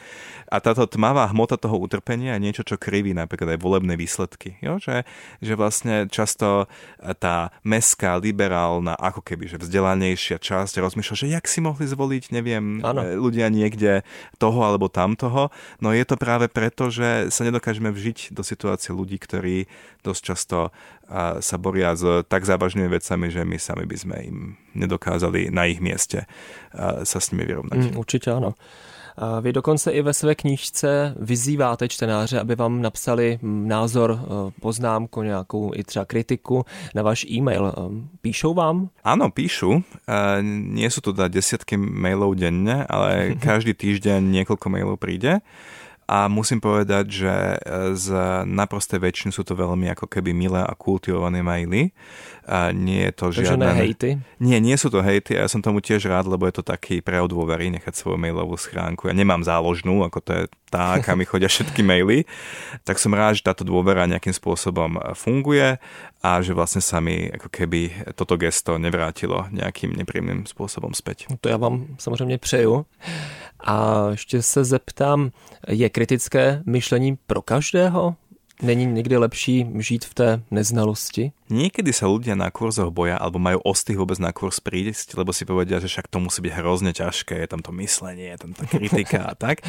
A 0.51 0.59
táto 0.59 0.87
tmavá 0.91 1.31
hmota 1.31 1.55
toho 1.55 1.79
utrpenia 1.79 2.35
je 2.37 2.45
niečo, 2.45 2.63
čo 2.67 2.77
kriví 2.81 3.15
napríklad 3.15 3.55
aj 3.55 3.63
volebné 3.63 3.95
výsledky. 3.95 4.59
Jo? 4.59 4.83
Že, 4.83 5.07
že 5.43 5.53
vlastne 5.55 6.11
často 6.11 6.67
tá 7.23 7.55
meská, 7.63 8.19
liberálna, 8.19 8.99
ako 8.99 9.23
keby, 9.23 9.47
že 9.47 9.63
vzdelanejšia 9.63 10.43
časť 10.43 10.83
rozmýšľa, 10.83 11.15
že 11.15 11.27
jak 11.31 11.47
si 11.47 11.63
mohli 11.63 11.87
zvoliť, 11.87 12.35
neviem, 12.35 12.83
ano. 12.83 13.07
E, 13.07 13.15
ľudia 13.15 13.47
niekde 13.53 14.03
toho 14.43 14.67
alebo 14.67 14.91
tamtoho. 14.91 15.55
No 15.79 15.95
je 15.95 16.03
to 16.03 16.19
práve 16.19 16.51
preto, 16.51 16.91
že 16.91 17.31
sa 17.31 17.47
nedokážeme 17.47 17.93
vžiť 17.93 18.35
do 18.35 18.43
situácie 18.43 18.91
ľudí, 18.91 19.21
ktorí 19.21 19.71
dosť 20.07 20.23
často 20.23 20.59
sa 21.41 21.57
boria 21.57 21.95
s 21.95 22.03
tak 22.27 22.43
závažnými 22.43 22.91
vecami, 22.91 23.31
že 23.31 23.47
my 23.47 23.59
sami 23.59 23.85
by 23.87 23.97
sme 23.97 24.17
im 24.27 24.39
nedokázali 24.75 25.55
na 25.55 25.71
ich 25.71 25.79
mieste 25.79 26.27
sa 27.03 27.19
s 27.19 27.31
nimi 27.31 27.47
vyrovnať. 27.47 27.79
Mm, 27.79 27.99
určitě 27.99 28.31
ano. 28.31 28.55
Vy 29.41 29.53
dokonce 29.53 29.91
i 29.91 30.03
ve 30.03 30.15
své 30.15 30.35
knížce 30.35 31.15
vyzýváte 31.21 31.89
čtenáře, 31.89 32.41
aby 32.41 32.55
vám 32.55 32.83
napsali 32.83 33.39
názor, 33.43 34.21
e, 34.21 34.61
poznámku, 34.61 35.23
nějakou 35.23 35.73
i 35.75 35.85
třeba 35.85 36.05
kritiku 36.05 36.65
na 36.95 37.03
váš 37.03 37.25
e-mail. 37.25 37.67
E, 37.67 37.73
píšou 38.21 38.55
vám? 38.55 38.89
Áno, 39.05 39.33
píšu. 39.33 39.81
Nie 40.77 40.93
sú 40.93 41.01
to 41.01 41.17
teda 41.17 41.33
desiatky 41.33 41.81
mailov 41.81 42.37
denne, 42.37 42.85
ale 42.85 43.33
každý 43.41 43.73
týždeň 43.73 44.21
niekoľko 44.21 44.67
mailov 44.69 45.01
príde. 45.01 45.41
A 46.07 46.31
musím 46.31 46.63
povedať, 46.63 47.05
že 47.11 47.35
e, 47.35 47.57
z 47.99 48.15
naprostej 48.47 49.03
väčšiny 49.03 49.31
sú 49.35 49.43
to 49.43 49.59
veľmi 49.59 49.91
ako 49.91 50.07
keby 50.07 50.31
milé 50.31 50.63
a 50.63 50.71
kultivované 50.79 51.43
maily. 51.43 51.91
A 52.47 52.71
nie 52.71 53.03
je 53.11 53.13
to 53.13 53.27
Takže 53.35 53.43
žiadne... 53.43 53.75
hejty? 53.75 54.11
Nie, 54.39 54.63
nie 54.63 54.79
sú 54.79 54.87
to 54.87 55.03
hejty 55.03 55.35
a 55.35 55.45
ja 55.45 55.49
som 55.51 55.59
tomu 55.59 55.83
tiež 55.83 56.07
rád, 56.07 56.31
lebo 56.31 56.47
je 56.47 56.55
to 56.55 56.63
taký 56.63 57.03
prejav 57.03 57.27
dôvery 57.27 57.75
nechať 57.75 57.91
svoju 57.91 58.23
mailovú 58.23 58.55
schránku. 58.55 59.11
Ja 59.11 59.15
nemám 59.19 59.43
záložnú, 59.43 60.07
ako 60.07 60.19
to 60.23 60.31
je 60.31 60.43
tá, 60.71 61.03
kam 61.03 61.19
mi 61.19 61.27
chodia 61.27 61.51
všetky 61.51 61.83
maily. 61.83 62.23
Tak 62.87 63.03
som 63.03 63.11
rád, 63.11 63.43
že 63.43 63.47
táto 63.47 63.67
dôvera 63.67 64.07
nejakým 64.07 64.35
spôsobom 64.35 64.99
funguje 65.19 65.83
a 66.23 66.31
že 66.39 66.55
vlastne 66.55 66.83
sa 66.83 67.03
mi 67.03 67.31
ako 67.35 67.51
keby 67.51 68.15
toto 68.15 68.39
gesto 68.39 68.79
nevrátilo 68.79 69.51
nejakým 69.51 69.95
nepríjemným 69.99 70.47
spôsobom 70.47 70.95
späť. 70.95 71.27
To 71.43 71.49
ja 71.51 71.57
vám 71.57 71.99
samozřejmě 71.99 72.39
přeju. 72.39 72.87
A 73.67 74.07
ještě 74.11 74.43
se 74.43 74.65
zeptám, 74.65 75.31
je 75.69 75.91
kritické 75.91 76.63
myšlení 76.67 77.19
pro 77.27 77.43
každého? 77.43 78.15
Není 78.63 78.87
někdy 78.87 79.17
lepší 79.17 79.67
žít 79.79 80.05
v 80.05 80.15
té 80.15 80.43
neznalosti? 80.51 81.33
Niekedy 81.47 81.95
sa 81.95 82.11
ľudia 82.11 82.35
na 82.35 82.51
kurzoch 82.51 82.91
boja 82.91 83.15
alebo 83.15 83.39
majú 83.39 83.63
ostých 83.63 84.03
vôbec 84.03 84.19
na 84.19 84.35
kurz 84.35 84.59
prísť, 84.59 85.15
lebo 85.15 85.31
si 85.31 85.47
povedia, 85.47 85.79
že 85.79 85.87
však 85.87 86.11
to 86.11 86.19
musí 86.19 86.43
byť 86.43 86.53
hrozne 86.59 86.91
ťažké, 86.91 87.39
je 87.39 87.49
tam 87.51 87.63
to 87.63 87.71
myslenie, 87.79 88.35
je 88.35 88.39
tam 88.43 88.51
tá 88.51 88.67
kritika 88.67 89.31
a 89.31 89.35
tak. 89.39 89.63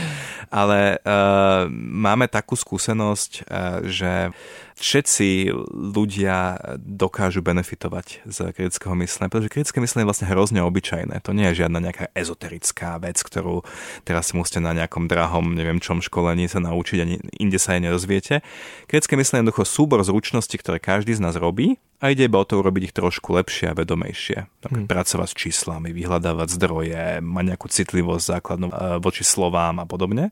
Ale 0.49 0.97
uh, 1.05 1.69
máme 1.69 2.25
takú 2.25 2.57
skúsenosť, 2.57 3.31
uh, 3.45 3.85
že 3.85 4.33
všetci 4.77 5.53
ľudia 5.73 6.57
dokážu 6.77 7.41
benefitovať 7.41 8.25
z 8.29 8.37
kritického 8.53 8.93
myslenia, 9.01 9.29
pretože 9.29 9.49
kritické 9.49 9.77
myslenie 9.81 10.05
je 10.05 10.09
vlastne 10.09 10.29
hrozne 10.29 10.61
obyčajné. 10.61 11.25
To 11.25 11.33
nie 11.33 11.49
je 11.53 11.65
žiadna 11.65 11.81
nejaká 11.81 12.13
ezoterická 12.13 13.01
vec, 13.01 13.17
ktorú 13.17 13.65
teraz 14.05 14.29
si 14.29 14.33
musíte 14.37 14.61
na 14.61 14.77
nejakom 14.77 15.09
drahom, 15.09 15.57
neviem 15.57 15.81
čom 15.81 16.01
školení 16.01 16.45
sa 16.45 16.61
naučiť, 16.61 16.97
ani 17.01 17.17
inde 17.41 17.57
sa 17.57 17.73
aj 17.73 17.89
nerozviete. 17.89 18.45
Kritické 18.85 19.17
myslenie 19.17 19.41
je 19.41 19.43
jednoducho 19.49 19.65
súbor 19.65 19.99
zručností, 20.05 20.61
ktoré 20.61 20.77
každý 20.77 21.17
z 21.17 21.25
nás 21.25 21.33
robí 21.33 21.66
a 21.97 22.13
ide 22.13 22.29
iba 22.29 22.37
o 22.37 22.45
to 22.45 22.61
urobiť 22.61 22.93
ich 22.93 22.95
trošku 22.95 23.33
lepšie 23.33 23.73
a 23.73 23.77
vedomejšie. 23.77 24.37
Tak, 24.61 24.71
hmm. 24.71 24.85
Pracovať 24.85 25.27
s 25.33 25.35
číslami, 25.35 25.89
vyhľadávať 25.97 26.47
zdroje, 26.53 27.25
mať 27.25 27.43
nejakú 27.49 27.67
citlivosť 27.73 28.23
základnú 28.37 28.67
e, 28.69 28.73
voči 29.01 29.25
slovám 29.25 29.81
a 29.81 29.85
podobne. 29.89 30.29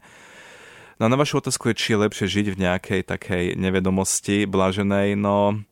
No 1.01 1.10
a 1.10 1.12
na 1.12 1.18
vašu 1.18 1.42
otázku 1.42 1.74
je, 1.74 1.75
či 1.75 1.88
je 1.92 2.04
lepšie 2.06 2.25
žiť 2.30 2.48
v 2.54 2.62
nejakej 2.62 3.01
takej 3.10 3.44
nevedomosti 3.58 4.46
blaženej, 4.46 5.18
no 5.18 5.65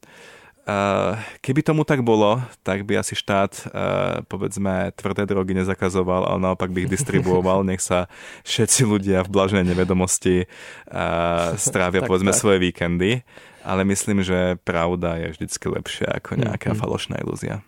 keby 1.44 1.60
tomu 1.60 1.84
tak 1.84 2.04
bolo, 2.08 2.40
tak 2.64 2.88
by 2.88 3.04
asi 3.04 3.20
štát, 3.20 3.52
uh, 3.68 4.24
povedzme, 4.32 4.96
tvrdé 4.96 5.28
drogy 5.28 5.52
nezakazoval, 5.52 6.24
ale 6.24 6.40
naopak 6.40 6.72
by 6.72 6.88
ich 6.88 6.94
distribuoval, 6.94 7.64
nech 7.70 7.84
sa 7.84 8.08
všetci 8.48 8.88
ľudia 8.88 9.28
v 9.28 9.32
blaženej 9.32 9.68
nevedomosti 9.68 10.48
uh, 10.48 11.60
strávia, 11.60 12.08
povedzme, 12.08 12.32
tak. 12.32 12.40
svoje 12.40 12.58
víkendy 12.64 13.24
ale 13.64 13.88
myslím, 13.88 14.28
že 14.28 14.60
pravda 14.68 15.16
je 15.16 15.28
vždycky 15.40 15.72
lepšia 15.72 16.20
ako 16.20 16.36
nějaká 16.36 16.76
mm-hmm. 16.76 16.84
falošná 16.84 17.16
iluzia. 17.24 17.64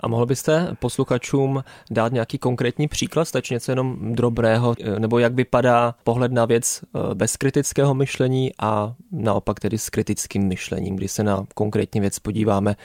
A 0.00 0.08
mohl 0.08 0.26
byste 0.26 0.76
posluchačům 0.78 1.64
dát 1.90 2.12
nějaký 2.12 2.38
konkrétní 2.38 2.88
příklad, 2.88 3.24
stačí 3.24 3.54
něco 3.54 3.72
jenom 3.72 4.14
drobného, 4.14 4.74
nebo 4.98 5.18
jak 5.18 5.34
vypadá 5.34 5.94
pohled 6.04 6.32
na 6.32 6.44
věc 6.44 6.80
eh, 6.84 7.14
bez 7.14 7.36
kritického 7.36 7.94
myšlení 7.94 8.52
a 8.58 8.94
naopak 9.12 9.60
tedy 9.60 9.78
s 9.78 9.90
kritickým 9.90 10.48
myšlením, 10.48 10.96
kdy 10.96 11.08
se 11.08 11.22
na 11.22 11.46
konkrétní 11.54 12.00
věc 12.00 12.18
podíváme 12.18 12.76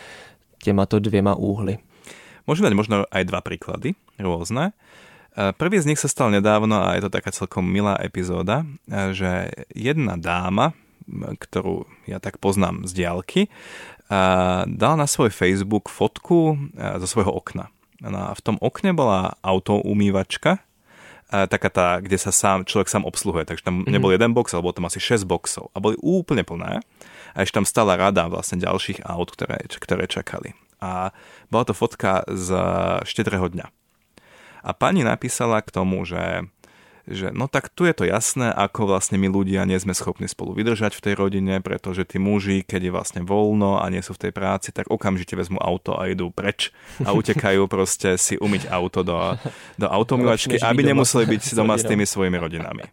těmato 0.64 1.00
dvěma 1.00 1.36
úhly? 1.36 1.78
Môžeme 2.50 2.74
dať 2.74 2.78
možno 2.82 2.96
aj 3.14 3.24
dva 3.30 3.46
príklady, 3.46 3.94
rôzne. 4.18 4.74
Prvý 5.38 5.78
z 5.78 5.86
nich 5.94 6.02
sa 6.02 6.10
stal 6.10 6.34
nedávno 6.34 6.82
a 6.82 6.98
je 6.98 7.06
to 7.06 7.14
taká 7.14 7.30
celkom 7.30 7.62
milá 7.62 7.94
epizóda, 8.02 8.66
že 8.90 9.54
jedna 9.70 10.18
dáma, 10.18 10.74
ktorú 11.38 11.86
ja 12.10 12.18
tak 12.18 12.42
poznám 12.42 12.90
z 12.90 13.06
diálky, 13.06 13.42
dal 14.66 14.94
na 14.98 15.06
svoj 15.06 15.30
Facebook 15.30 15.88
fotku 15.88 16.58
zo 16.74 17.08
svojho 17.08 17.30
okna. 17.30 17.70
No 18.02 18.32
a 18.32 18.34
v 18.34 18.42
tom 18.42 18.56
okne 18.58 18.92
bola 18.96 19.38
autoumývačka, 19.46 20.60
taká 21.30 21.70
tá, 21.70 22.02
kde 22.02 22.18
sa 22.18 22.34
sám, 22.34 22.66
človek 22.66 22.90
sám 22.90 23.06
obsluhuje. 23.06 23.46
Takže 23.46 23.62
tam 23.62 23.86
mm-hmm. 23.86 23.94
nebol 23.94 24.10
jeden 24.10 24.34
box, 24.34 24.58
ale 24.58 24.66
bolo 24.66 24.74
tam 24.74 24.90
asi 24.90 24.98
6 24.98 25.30
boxov. 25.30 25.70
A 25.76 25.84
boli 25.84 25.94
úplne 26.02 26.42
plné. 26.42 26.82
A 27.38 27.46
ešte 27.46 27.62
tam 27.62 27.70
stala 27.70 27.94
rada 27.94 28.26
vlastne 28.26 28.58
ďalších 28.58 29.06
aut, 29.06 29.30
ktoré, 29.30 29.62
ktoré 29.70 30.10
čakali. 30.10 30.58
A 30.82 31.14
bola 31.54 31.64
to 31.70 31.78
fotka 31.78 32.26
z 32.26 32.50
štedrého 33.06 33.46
dňa. 33.46 33.68
A 34.66 34.70
pani 34.74 35.06
napísala 35.06 35.62
k 35.62 35.70
tomu, 35.70 36.02
že 36.08 36.50
že 37.10 37.34
no 37.34 37.50
tak 37.50 37.74
tu 37.74 37.90
je 37.90 37.94
to 37.98 38.06
jasné, 38.06 38.54
ako 38.54 38.86
vlastne 38.94 39.18
my 39.18 39.28
ľudia 39.28 39.66
nie 39.66 39.82
sme 39.82 39.98
schopní 39.98 40.30
spolu 40.30 40.54
vydržať 40.54 40.94
v 40.94 41.04
tej 41.10 41.14
rodine, 41.18 41.58
pretože 41.60 42.06
tí 42.06 42.22
muži, 42.22 42.62
keď 42.62 42.82
je 42.86 42.92
vlastne 42.94 43.22
voľno 43.26 43.82
a 43.82 43.86
nie 43.90 44.06
sú 44.06 44.14
v 44.14 44.30
tej 44.30 44.32
práci, 44.32 44.70
tak 44.70 44.94
okamžite 44.94 45.34
vezmú 45.34 45.58
auto 45.58 45.98
a 45.98 46.06
idú 46.06 46.30
preč 46.30 46.70
a 47.02 47.12
utekajú 47.12 47.66
proste 47.74 48.16
si 48.22 48.38
umyť 48.38 48.70
auto 48.70 49.02
do, 49.02 49.18
do 49.82 49.90
automilačky, 49.90 50.62
aby 50.62 50.86
nemuseli 50.86 51.26
byť 51.26 51.44
doma 51.60 51.76
s 51.76 51.84
tými 51.84 52.06
svojimi 52.06 52.38
rodinami. 52.38 52.86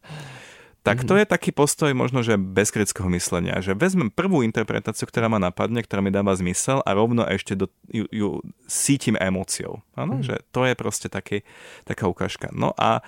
Tak 0.87 1.03
to 1.03 1.19
je 1.19 1.27
taký 1.27 1.51
postoj 1.51 1.91
možno, 1.99 2.23
že 2.23 2.39
bez 2.39 2.71
kritického 2.71 3.11
myslenia, 3.11 3.59
že 3.59 3.75
vezmem 3.75 4.07
prvú 4.07 4.47
interpretáciu, 4.47 5.11
ktorá 5.11 5.27
ma 5.27 5.43
napadne, 5.43 5.83
ktorá 5.83 5.99
mi 5.99 6.15
dáva 6.15 6.31
zmysel 6.39 6.79
a 6.87 6.95
rovno 6.95 7.27
ešte 7.27 7.59
do, 7.59 7.67
ju, 7.91 8.07
ju 8.15 8.39
sítim 8.71 9.19
emóciou. 9.19 9.83
Áno, 9.99 10.23
mm. 10.23 10.23
že 10.23 10.35
to 10.55 10.63
je 10.63 10.79
proste 10.79 11.11
taký, 11.11 11.43
taká 11.83 12.07
ukážka. 12.07 12.55
No 12.55 12.71
a 12.79 13.03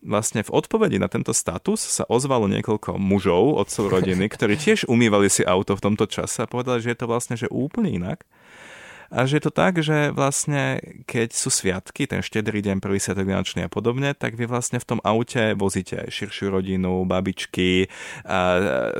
vlastne 0.00 0.40
v 0.40 0.52
odpovedi 0.52 0.96
na 0.96 1.08
tento 1.08 1.36
status 1.36 1.80
sa 1.80 2.04
ozvalo 2.08 2.48
niekoľko 2.48 2.96
mužov, 2.96 3.60
otcov 3.60 3.92
rodiny, 3.92 4.28
ktorí 4.32 4.56
tiež 4.56 4.88
umývali 4.88 5.28
si 5.28 5.44
auto 5.44 5.76
v 5.76 5.84
tomto 5.84 6.08
čase 6.08 6.44
a 6.44 6.50
povedali, 6.50 6.80
že 6.80 6.96
je 6.96 6.98
to 6.98 7.06
vlastne 7.06 7.34
že 7.36 7.48
úplne 7.52 7.92
inak. 7.92 8.24
A 9.10 9.26
že 9.26 9.42
je 9.42 9.50
to 9.50 9.50
tak, 9.50 9.82
že 9.82 10.14
vlastne 10.14 10.78
keď 11.02 11.34
sú 11.34 11.50
sviatky, 11.50 12.06
ten 12.06 12.22
štedrý 12.22 12.62
deň, 12.62 12.78
prvý 12.78 13.02
sviatok 13.02 13.26
Vianočný 13.26 13.66
a 13.66 13.70
podobne, 13.70 14.14
tak 14.14 14.38
vy 14.38 14.46
vlastne 14.46 14.78
v 14.78 14.86
tom 14.86 15.00
aute 15.02 15.58
vozíte 15.58 15.98
aj 15.98 16.14
širšiu 16.14 16.54
rodinu, 16.54 17.02
babičky, 17.10 17.90
a 18.22 18.38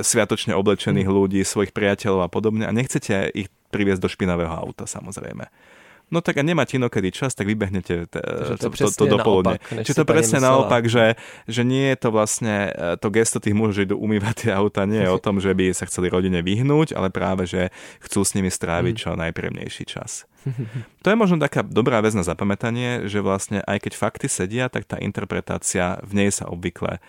sviatočne 0.03 0.51
oblečených 0.51 1.07
mm. 1.07 1.15
ľudí, 1.15 1.39
svojich 1.47 1.71
priateľov 1.71 2.27
a 2.27 2.29
podobne 2.29 2.67
a 2.67 2.75
nechcete 2.75 3.31
ich 3.31 3.47
priviesť 3.71 4.03
do 4.03 4.11
špinavého 4.11 4.51
auta 4.51 4.83
samozrejme. 4.83 5.47
No 6.11 6.19
tak 6.19 6.37
a 6.37 6.43
nemáte 6.43 6.75
inokedy 6.75 7.15
čas, 7.15 7.31
tak 7.31 7.47
vybehnete 7.47 8.11
t- 8.11 8.19
to, 8.59 8.67
to, 8.67 8.87
to, 8.91 9.05
dopoludne. 9.07 9.63
Čiže 9.71 10.03
to 10.03 10.05
presne 10.05 10.43
naopak, 10.43 10.83
že, 10.91 11.15
že 11.47 11.63
nie 11.63 11.95
je 11.95 11.97
to 12.03 12.09
vlastne 12.11 12.67
e, 12.67 12.99
to 12.99 13.07
gesto 13.07 13.39
tých 13.39 13.55
mužov, 13.55 13.79
že 13.79 13.87
idú 13.87 13.95
umývať 13.95 14.35
tie 14.45 14.51
auta, 14.51 14.83
nie 14.83 14.99
je 14.99 15.07
o 15.07 15.23
tom, 15.23 15.39
že 15.39 15.55
by 15.55 15.71
sa 15.71 15.87
chceli 15.87 16.11
rodine 16.11 16.43
vyhnúť, 16.43 16.91
ale 16.91 17.07
práve, 17.07 17.47
že 17.47 17.71
chcú 18.03 18.27
s 18.27 18.35
nimi 18.35 18.51
stráviť 18.51 18.93
mm. 18.93 19.01
čo 19.01 19.09
najpríjemnejší 19.15 19.83
čas. 19.87 20.27
To 21.01 21.07
je 21.09 21.17
možno 21.17 21.39
taká 21.39 21.61
dobrá 21.65 22.01
vec 22.03 22.13
na 22.13 22.25
zapamätanie, 22.25 23.07
že 23.09 23.23
vlastne 23.23 23.63
aj 23.65 23.87
keď 23.87 23.93
fakty 23.97 24.27
sedia, 24.27 24.69
tak 24.69 24.85
tá 24.85 24.97
interpretácia 24.99 25.97
v 26.03 26.11
nej 26.13 26.29
sa 26.29 26.45
obvykle 26.51 26.99
e, 26.99 27.01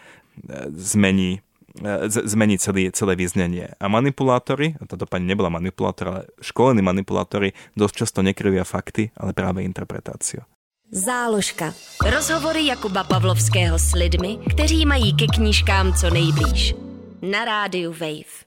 zmení 1.75 2.29
zmeniť 2.29 2.59
celý, 2.61 2.83
celé 2.93 3.13
význenie. 3.17 3.67
A 3.81 3.87
manipulátori, 3.89 4.77
a 4.77 4.85
táto 4.85 5.09
pani 5.09 5.25
nebola 5.25 5.49
manipulátor, 5.49 6.07
ale 6.09 6.21
školení 6.45 6.85
manipulátori 6.85 7.57
dosť 7.77 7.95
často 8.05 8.21
nekryvia 8.21 8.65
fakty, 8.65 9.11
ale 9.17 9.33
práve 9.33 9.65
interpretáciu. 9.65 10.45
Záložka. 10.93 11.73
Rozhovory 12.05 12.69
Jakuba 12.69 13.05
Pavlovského 13.09 13.81
s 13.81 13.97
lidmi, 13.97 14.39
kteří 14.53 14.85
mají 14.85 15.17
ke 15.17 15.27
knížkám 15.27 15.93
co 15.97 16.11
nejblíž. 16.11 16.75
Na 17.23 17.45
rádiu 17.45 17.93
Wave. 17.93 18.45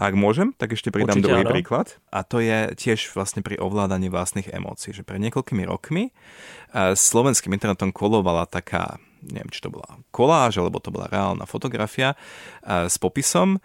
Ak 0.00 0.16
môžem, 0.16 0.56
tak 0.56 0.72
ešte 0.72 0.88
pridám 0.88 1.20
Určite 1.20 1.26
druhý 1.28 1.44
áno. 1.44 1.52
príklad. 1.52 2.00
A 2.08 2.24
to 2.24 2.40
je 2.40 2.72
tiež 2.72 3.12
vlastne 3.12 3.44
pri 3.44 3.60
ovládaní 3.60 4.08
vlastných 4.08 4.48
emócií. 4.48 4.96
Že 4.96 5.04
pred 5.04 5.20
niekoľkými 5.28 5.66
rokmi 5.68 6.08
eh, 6.08 6.96
slovenským 6.96 7.52
internetom 7.52 7.92
kolovala 7.92 8.48
taká 8.48 8.96
neviem, 9.22 9.52
či 9.52 9.60
to 9.60 9.72
bola 9.72 10.00
koláž, 10.10 10.60
alebo 10.60 10.80
to 10.80 10.92
bola 10.92 11.08
reálna 11.08 11.44
fotografia 11.44 12.14
e, 12.14 12.16
s 12.88 12.96
popisom, 12.96 13.56
e, 13.56 13.60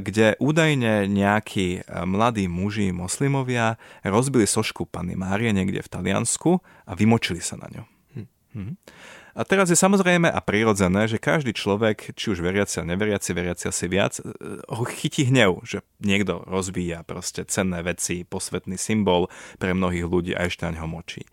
kde 0.00 0.38
údajne 0.38 1.10
nejakí 1.10 1.80
e, 1.80 2.02
mladí 2.06 2.46
muži 2.46 2.94
moslimovia 2.94 3.76
rozbili 4.06 4.46
sošku 4.46 4.86
Panny 4.86 5.18
Márie 5.18 5.50
niekde 5.50 5.82
v 5.82 5.92
Taliansku 5.92 6.62
a 6.86 6.92
vymočili 6.94 7.42
sa 7.42 7.58
na 7.58 7.68
ňu. 7.70 7.84
Hm. 8.14 8.26
hm. 8.54 8.74
A 9.34 9.42
teraz 9.42 9.66
je 9.66 9.74
samozrejme 9.74 10.30
a 10.30 10.38
prirodzené, 10.38 11.10
že 11.10 11.18
každý 11.18 11.58
človek, 11.58 12.14
či 12.14 12.30
už 12.30 12.38
veriaci 12.38 12.78
a 12.78 12.86
neveriaci, 12.86 13.34
veriaci 13.34 13.66
asi 13.66 13.90
viac, 13.90 14.22
ho 14.70 14.84
chytí 14.86 15.26
hnev, 15.26 15.58
že 15.66 15.82
niekto 15.98 16.46
rozvíja 16.46 17.02
proste 17.02 17.42
cenné 17.42 17.82
veci, 17.82 18.22
posvetný 18.22 18.78
symbol 18.78 19.26
pre 19.58 19.74
mnohých 19.74 20.06
ľudí 20.06 20.32
a 20.38 20.46
ešte 20.46 20.70
ňo 20.70 20.86
močí. 20.86 21.26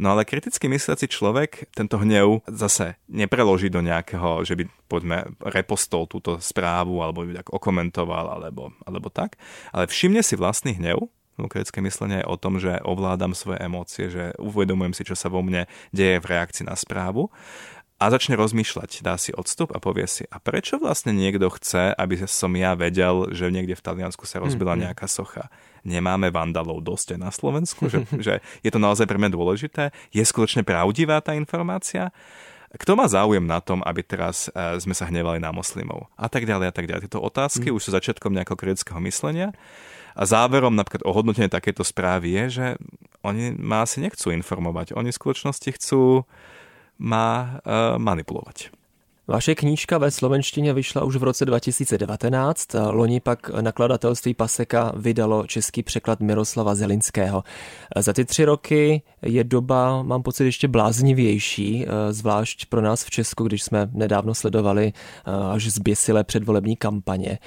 No 0.00 0.12
ale 0.14 0.28
kriticky 0.28 0.68
mysliaci 0.68 1.08
človek 1.08 1.68
tento 1.72 2.00
hnev 2.00 2.44
zase 2.48 2.96
nepreloží 3.08 3.68
do 3.68 3.84
nejakého, 3.84 4.44
že 4.44 4.56
by 4.56 4.64
poďme 4.88 5.18
repostol 5.42 6.08
túto 6.08 6.40
správu 6.40 7.00
alebo 7.00 7.24
by 7.24 7.44
tak 7.44 7.48
okomentoval 7.52 8.38
alebo, 8.38 8.72
alebo 8.84 9.08
tak, 9.12 9.40
ale 9.72 9.88
všimne 9.88 10.20
si 10.24 10.36
vlastný 10.36 10.76
hnev, 10.76 11.08
kritické 11.50 11.82
myslenie 11.82 12.22
je 12.22 12.30
o 12.30 12.36
tom, 12.38 12.62
že 12.62 12.78
ovládam 12.86 13.34
svoje 13.34 13.58
emócie, 13.64 14.06
že 14.12 14.30
uvedomujem 14.38 14.94
si, 14.94 15.02
čo 15.02 15.16
sa 15.18 15.32
vo 15.32 15.42
mne 15.42 15.66
deje 15.90 16.22
v 16.22 16.28
reakcii 16.28 16.68
na 16.68 16.78
správu 16.78 17.32
a 18.02 18.10
začne 18.10 18.34
rozmýšľať, 18.34 19.06
dá 19.06 19.14
si 19.14 19.30
odstup 19.30 19.70
a 19.70 19.78
povie 19.78 20.10
si, 20.10 20.26
a 20.26 20.42
prečo 20.42 20.82
vlastne 20.82 21.14
niekto 21.14 21.46
chce, 21.54 21.94
aby 21.94 22.18
som 22.26 22.50
ja 22.58 22.74
vedel, 22.74 23.30
že 23.30 23.46
niekde 23.46 23.78
v 23.78 23.84
Taliansku 23.86 24.26
sa 24.26 24.42
rozbila 24.42 24.74
mm-hmm. 24.74 24.90
nejaká 24.90 25.06
socha. 25.06 25.46
Nemáme 25.86 26.34
vandalov 26.34 26.82
dosť 26.82 27.14
aj 27.14 27.20
na 27.22 27.30
Slovensku, 27.30 27.86
že, 27.86 28.02
že 28.26 28.42
je 28.66 28.70
to 28.74 28.82
naozaj 28.82 29.06
pre 29.06 29.22
mňa 29.22 29.30
dôležité. 29.30 29.94
Je 30.10 30.22
skutočne 30.26 30.66
pravdivá 30.66 31.22
tá 31.22 31.38
informácia? 31.38 32.10
Kto 32.74 32.98
má 32.98 33.06
záujem 33.06 33.44
na 33.44 33.62
tom, 33.62 33.84
aby 33.86 34.02
teraz 34.02 34.50
uh, 34.50 34.74
sme 34.82 34.98
sa 34.98 35.06
hnevali 35.06 35.38
na 35.38 35.54
moslimov? 35.54 36.10
A 36.18 36.26
tak 36.26 36.42
ďalej, 36.42 36.72
a 36.72 36.74
tak 36.74 36.90
ďalej. 36.90 37.06
Tieto 37.06 37.22
otázky 37.22 37.70
mm. 37.70 37.74
už 37.76 37.82
sú 37.86 37.90
začiatkom 37.94 38.34
nejakého 38.34 38.58
kritického 38.58 38.98
myslenia. 39.06 39.54
A 40.16 40.24
záverom 40.24 40.74
napríklad 40.74 41.04
o 41.04 41.12
hodnotenie 41.12 41.52
takéto 41.52 41.84
správy 41.84 42.34
je, 42.34 42.44
že 42.48 42.66
oni 43.22 43.54
ma 43.60 43.84
asi 43.84 44.00
nechcú 44.00 44.32
informovať. 44.32 44.96
Oni 44.96 45.12
v 45.12 45.20
skutočnosti 45.20 45.68
chcú 45.78 46.24
má 46.98 47.60
uh, 47.66 47.98
manipulovať. 47.98 48.70
Vaše 49.28 49.54
knížka 49.54 49.98
ve 49.98 50.10
slovenštině 50.10 50.72
vyšla 50.72 51.04
už 51.04 51.16
v 51.16 51.22
roce 51.22 51.44
2019, 51.44 52.68
loni 52.90 53.20
pak 53.20 53.50
nakladatelství 53.60 54.34
Paseka 54.34 54.92
vydalo 54.96 55.46
český 55.46 55.82
překlad 55.82 56.20
Miroslava 56.20 56.74
Zelinského. 56.74 57.44
Za 57.96 58.12
ty 58.12 58.24
tři 58.24 58.44
roky 58.44 59.02
je 59.22 59.44
doba, 59.44 60.02
mám 60.02 60.22
pocit, 60.22 60.44
ještě 60.44 60.68
bláznivější, 60.68 61.86
eh, 61.86 62.12
zvlášť 62.12 62.66
pro 62.66 62.80
nás 62.80 63.04
v 63.04 63.10
Česku, 63.10 63.44
když 63.44 63.62
jsme 63.62 63.88
nedávno 63.92 64.34
sledovali 64.34 64.92
eh, 64.92 65.30
až 65.52 65.66
zběsilé 65.66 66.24
předvolební 66.24 66.76
kampaně. 66.76 67.38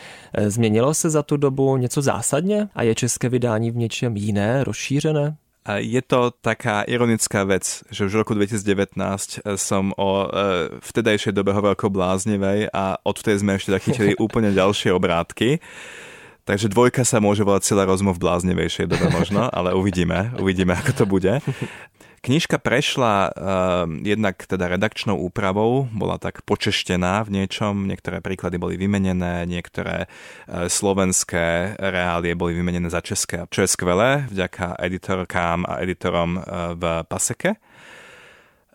Změnilo 0.47 0.93
se 0.93 1.09
za 1.09 1.23
tu 1.23 1.37
dobu 1.37 1.77
něco 1.77 2.01
zásadně 2.01 2.69
a 2.75 2.83
je 2.83 2.95
české 2.95 3.29
vydání 3.29 3.71
v 3.71 3.75
něčem 3.75 4.17
jiné, 4.17 4.63
rozšířené? 4.63 5.37
Je 5.65 6.01
to 6.05 6.29
taká 6.45 6.85
ironická 6.85 7.41
vec, 7.41 7.81
že 7.89 8.05
už 8.05 8.11
v 8.13 8.21
roku 8.21 8.33
2019 8.37 9.01
eh, 9.01 9.57
som 9.57 9.89
o 9.97 10.29
e, 10.29 10.77
vtedajšej 10.77 11.33
dobe 11.33 11.57
hovoril 11.57 11.73
ako 11.73 11.89
bláznivej 11.89 12.69
a 12.69 13.01
odvtedy 13.01 13.41
sme 13.41 13.57
ešte 13.57 13.73
chytili 13.81 14.13
úplne 14.25 14.53
ďalšie 14.53 14.93
obrátky. 14.93 15.57
Takže 16.45 16.69
dvojka 16.69 17.01
sa 17.01 17.17
môže 17.17 17.41
volať 17.41 17.73
celá 17.73 17.89
rozmov 17.89 18.21
v 18.21 18.29
bláznivejšej 18.29 18.85
dobe 18.85 19.09
možno, 19.09 19.49
ale 19.49 19.73
uvidíme, 19.73 20.37
uvidíme, 20.37 20.77
ako 20.77 20.91
to 20.93 21.05
bude. 21.09 21.33
Knižka 22.25 22.57
prešla 22.57 23.29
uh, 23.29 23.85
jednak 24.01 24.49
teda 24.49 24.65
redakčnou 24.65 25.13
úpravou, 25.13 25.85
bola 25.93 26.17
tak 26.17 26.41
počeštená 26.41 27.21
v 27.21 27.37
niečom, 27.37 27.85
niektoré 27.85 28.17
príklady 28.17 28.57
boli 28.57 28.81
vymenené, 28.81 29.45
niektoré 29.45 30.09
uh, 30.09 30.65
slovenské 30.65 31.77
reálie 31.77 32.33
boli 32.33 32.57
vymenené 32.57 32.89
za 32.89 33.05
české, 33.05 33.45
čo 33.53 33.61
je 33.61 33.69
skvelé, 33.69 34.25
vďaka 34.33 34.73
editorkám 34.81 35.69
a 35.69 35.85
editorom 35.85 36.41
uh, 36.41 36.73
v 36.73 37.05
Paseke. 37.05 37.61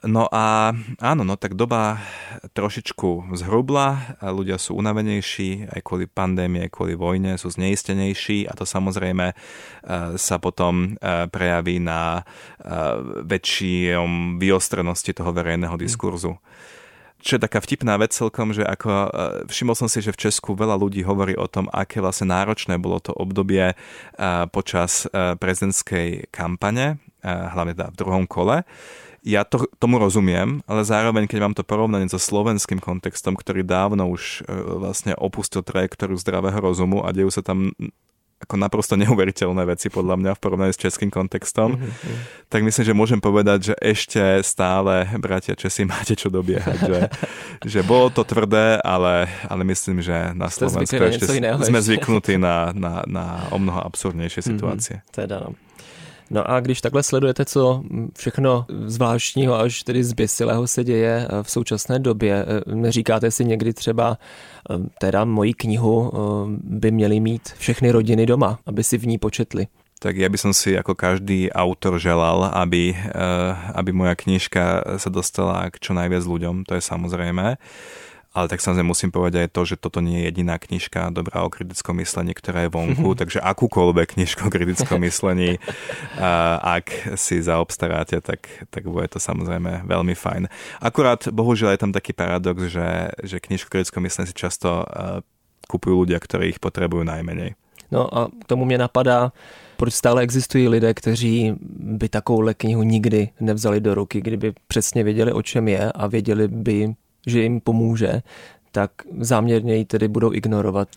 No 0.00 0.32
a 0.32 0.72
áno, 0.96 1.22
no 1.28 1.36
tak 1.36 1.52
doba 1.60 2.00
trošičku 2.56 3.36
zhrubla, 3.36 4.16
ľudia 4.24 4.56
sú 4.56 4.72
unavenejší, 4.80 5.68
aj 5.76 5.80
kvôli 5.84 6.08
pandémie, 6.08 6.64
aj 6.64 6.72
kvôli 6.72 6.96
vojne, 6.96 7.36
sú 7.36 7.52
zneistenejší 7.52 8.48
a 8.48 8.56
to 8.56 8.64
samozrejme 8.64 9.28
e, 9.28 9.34
sa 10.16 10.40
potom 10.40 10.96
e, 10.96 11.28
prejaví 11.28 11.84
na 11.84 12.16
e, 12.16 12.22
väčšom 13.28 14.40
vyostrenosti 14.40 15.12
toho 15.12 15.36
verejného 15.36 15.76
hm. 15.76 15.82
diskurzu. 15.84 16.32
Čo 17.20 17.36
je 17.36 17.44
taká 17.44 17.60
vtipná 17.60 18.00
vec 18.00 18.16
celkom, 18.16 18.56
že 18.56 18.64
ako 18.64 19.12
všimol 19.52 19.76
som 19.76 19.92
si, 19.92 20.00
že 20.00 20.16
v 20.16 20.24
Česku 20.24 20.56
veľa 20.56 20.80
ľudí 20.80 21.04
hovorí 21.04 21.36
o 21.36 21.44
tom, 21.44 21.68
aké 21.68 22.00
vlastne 22.00 22.32
náročné 22.32 22.80
bolo 22.80 22.96
to 22.96 23.12
obdobie 23.12 23.76
počas 24.56 25.04
prezidentskej 25.12 26.32
kampane 26.32 26.96
hlavne 27.20 27.76
teda 27.76 27.92
v 27.92 27.98
druhom 28.00 28.24
kole. 28.24 28.64
Ja 29.20 29.44
to, 29.44 29.68
tomu 29.76 30.00
rozumiem, 30.00 30.64
ale 30.64 30.80
zároveň, 30.80 31.28
keď 31.28 31.38
mám 31.44 31.54
to 31.56 31.60
porovnanie 31.60 32.08
so 32.08 32.16
slovenským 32.16 32.80
kontextom, 32.80 33.36
ktorý 33.36 33.60
dávno 33.60 34.08
už 34.08 34.48
vlastne 34.80 35.12
opustil 35.12 35.60
trajektóriu 35.60 36.16
zdravého 36.16 36.56
rozumu 36.56 37.04
a 37.04 37.12
dejú 37.12 37.28
sa 37.28 37.44
tam 37.44 37.72
ako 38.40 38.56
naprosto 38.56 38.96
neuveriteľné 38.96 39.68
veci 39.68 39.92
podľa 39.92 40.16
mňa 40.16 40.32
v 40.32 40.40
porovnaní 40.40 40.72
s 40.72 40.80
českým 40.80 41.12
kontextom, 41.12 41.76
mm-hmm. 41.76 42.48
tak 42.48 42.64
myslím, 42.64 42.84
že 42.88 42.94
môžem 42.96 43.20
povedať, 43.20 43.72
že 43.72 43.74
ešte 43.76 44.40
stále, 44.40 45.04
bratia 45.20 45.52
Česi, 45.52 45.84
máte 45.92 46.16
čo 46.16 46.32
dobiehať. 46.32 46.78
že, 46.80 47.00
že 47.68 47.80
bolo 47.84 48.08
to 48.08 48.24
tvrdé, 48.24 48.80
ale, 48.80 49.28
ale 49.44 49.62
myslím, 49.68 50.00
že 50.00 50.32
na 50.32 50.48
Slovensku 50.48 50.96
ešte 50.96 51.28
sme 51.68 51.80
zvyknutí 51.84 52.40
na, 52.40 52.72
na, 52.72 53.04
na 53.04 53.24
o 53.52 53.60
mnoho 53.60 53.84
absurdnejšie 53.84 54.40
mhm. 54.40 54.48
situácie. 54.48 54.96
Mm-hmm. 55.04 55.12
Teda 55.12 55.36
no. 55.44 55.52
No 56.30 56.50
a 56.50 56.60
když 56.60 56.80
takhle 56.80 57.02
sledujete, 57.02 57.44
co 57.44 57.82
všechno 58.18 58.66
zvláštního 58.86 59.60
až 59.60 59.82
tedy 59.82 60.04
zběsilého 60.04 60.66
se 60.66 60.84
děje 60.84 61.26
eh, 61.30 61.42
v 61.42 61.50
současné 61.50 61.98
době, 61.98 62.46
eh, 62.86 62.90
říkáte 62.90 63.30
si 63.30 63.44
někdy 63.44 63.72
třeba, 63.72 64.18
eh, 64.70 64.74
teda 64.98 65.24
moji 65.24 65.54
knihu 65.54 66.12
by 66.62 66.90
měly 66.90 67.20
mít 67.20 67.48
všechny 67.58 67.90
rodiny 67.90 68.26
doma, 68.26 68.58
aby 68.66 68.84
si 68.84 68.98
v 68.98 69.06
ní 69.06 69.18
početli. 69.18 69.66
Tak 70.00 70.16
ja 70.16 70.32
by 70.32 70.38
som 70.40 70.56
si 70.56 70.72
ako 70.72 70.96
každý 70.96 71.52
autor 71.52 72.00
želal, 72.00 72.48
aby, 72.56 72.96
aby 73.76 73.90
moja 73.92 74.16
knižka 74.16 74.96
sa 74.96 75.10
dostala 75.12 75.68
k 75.68 75.76
čo 75.76 75.92
najviac 75.92 76.24
ľuďom, 76.24 76.64
to 76.64 76.72
je 76.72 76.80
samozrejme. 76.80 77.60
Ale 78.30 78.46
tak 78.46 78.62
samozrejme 78.62 78.94
musím 78.94 79.10
povedať 79.10 79.46
aj 79.46 79.50
to, 79.50 79.62
že 79.66 79.76
toto 79.76 79.98
nie 79.98 80.22
je 80.22 80.30
jediná 80.30 80.54
knižka 80.54 81.10
dobrá 81.10 81.42
o 81.42 81.50
kritickom 81.50 81.98
myslení, 81.98 82.30
ktorá 82.30 82.62
je 82.62 82.70
vonku, 82.70 83.18
takže 83.18 83.42
akúkoľvek 83.42 84.14
knižku 84.14 84.46
o 84.46 84.54
kritickom 84.54 85.02
myslení, 85.08 85.58
ak 86.62 87.18
si 87.18 87.42
zaobstaráte, 87.42 88.22
tak, 88.22 88.46
tak 88.70 88.86
bude 88.86 89.10
to 89.10 89.18
samozrejme 89.18 89.82
veľmi 89.82 90.14
fajn. 90.14 90.46
Akurát, 90.78 91.26
bohužiaľ 91.26 91.74
je 91.74 91.82
tam 91.82 91.90
taký 91.90 92.14
paradox, 92.14 92.70
že, 92.70 93.10
že 93.26 93.42
knižku 93.42 93.66
o 93.66 93.72
kritickom 93.74 94.06
myslení 94.06 94.30
si 94.30 94.36
často 94.38 94.86
kupujú 95.66 96.06
ľudia, 96.06 96.22
ktorí 96.22 96.54
ich 96.54 96.62
potrebujú 96.62 97.02
najmenej. 97.02 97.58
No 97.90 98.06
a 98.18 98.30
k 98.30 98.44
tomu 98.46 98.64
mě 98.64 98.78
napadá, 98.78 99.32
proč 99.76 99.94
stále 99.94 100.22
existují 100.22 100.68
lidé, 100.68 100.94
kteří 100.94 101.54
by 101.80 102.08
takovouhle 102.08 102.54
knihu 102.54 102.82
nikdy 102.82 103.28
nevzali 103.40 103.80
do 103.80 103.94
ruky, 103.94 104.20
kdyby 104.20 104.52
přesně 104.68 105.04
věděli, 105.04 105.32
o 105.32 105.42
čem 105.42 105.68
je 105.68 105.92
a 105.92 106.06
věděli 106.06 106.48
by, 106.48 106.94
že 107.26 107.44
im 107.44 107.60
pomůže, 107.60 108.22
tak 108.72 108.90
záměrně 109.20 109.76
ji 109.76 109.84
tedy 109.84 110.08
budou 110.08 110.32
ignorovat. 110.32 110.88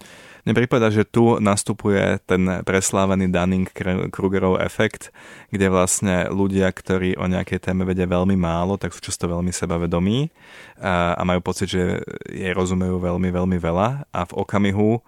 Mne 0.44 0.68
že 0.92 1.08
tu 1.08 1.40
nastupuje 1.40 2.20
ten 2.28 2.60
preslávený 2.68 3.32
Dunning-Krugerov 3.32 4.60
efekt, 4.60 5.16
kde 5.56 5.72
vlastne 5.72 6.28
ľudia, 6.28 6.68
ktorí 6.68 7.16
o 7.16 7.32
nejakej 7.32 7.64
téme 7.64 7.88
vedia 7.88 8.04
veľmi 8.04 8.36
málo, 8.36 8.76
tak 8.76 8.92
sú 8.92 9.00
často 9.00 9.32
veľmi 9.32 9.56
sebavedomí 9.56 10.28
a, 10.84 11.16
a 11.16 11.22
majú 11.24 11.40
pocit, 11.40 11.72
že 11.72 12.04
jej 12.28 12.52
rozumejú 12.52 13.00
veľmi, 13.00 13.32
veľmi 13.32 13.56
veľa 13.56 14.04
a 14.12 14.22
v 14.28 14.34
okamihu 14.36 15.00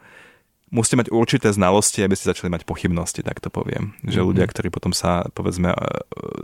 musíte 0.76 1.00
mať 1.00 1.08
určité 1.16 1.48
znalosti, 1.56 2.04
aby 2.04 2.20
ste 2.20 2.36
začali 2.36 2.52
mať 2.52 2.68
pochybnosti, 2.68 3.24
tak 3.24 3.40
to 3.40 3.48
poviem. 3.48 3.96
Že 4.04 4.20
mm-hmm. 4.20 4.28
ľudia, 4.28 4.46
ktorí 4.52 4.68
potom 4.68 4.92
sa, 4.92 5.32
povedzme, 5.32 5.72
e, 5.72 5.78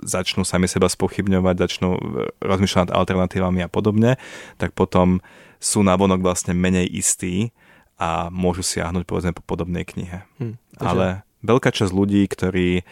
začnú 0.08 0.48
sami 0.48 0.72
seba 0.72 0.88
spochybňovať, 0.88 1.56
začnú 1.60 1.90
e, 2.00 2.02
rozmýšľať 2.40 2.88
nad 2.88 2.96
alternatívami 2.96 3.68
a 3.68 3.70
podobne, 3.70 4.16
tak 4.56 4.72
potom 4.72 5.20
sú 5.60 5.84
navonok 5.84 6.24
vlastne 6.24 6.56
menej 6.56 6.88
istí 6.88 7.52
a 8.00 8.32
môžu 8.32 8.64
siahnuť, 8.64 9.04
povedzme, 9.04 9.36
po 9.36 9.44
podobnej 9.44 9.84
knihe. 9.84 10.24
Mm, 10.40 10.56
Ale 10.80 11.28
veľká 11.44 11.70
časť 11.70 11.92
ľudí, 11.92 12.26
ktorí 12.26 12.88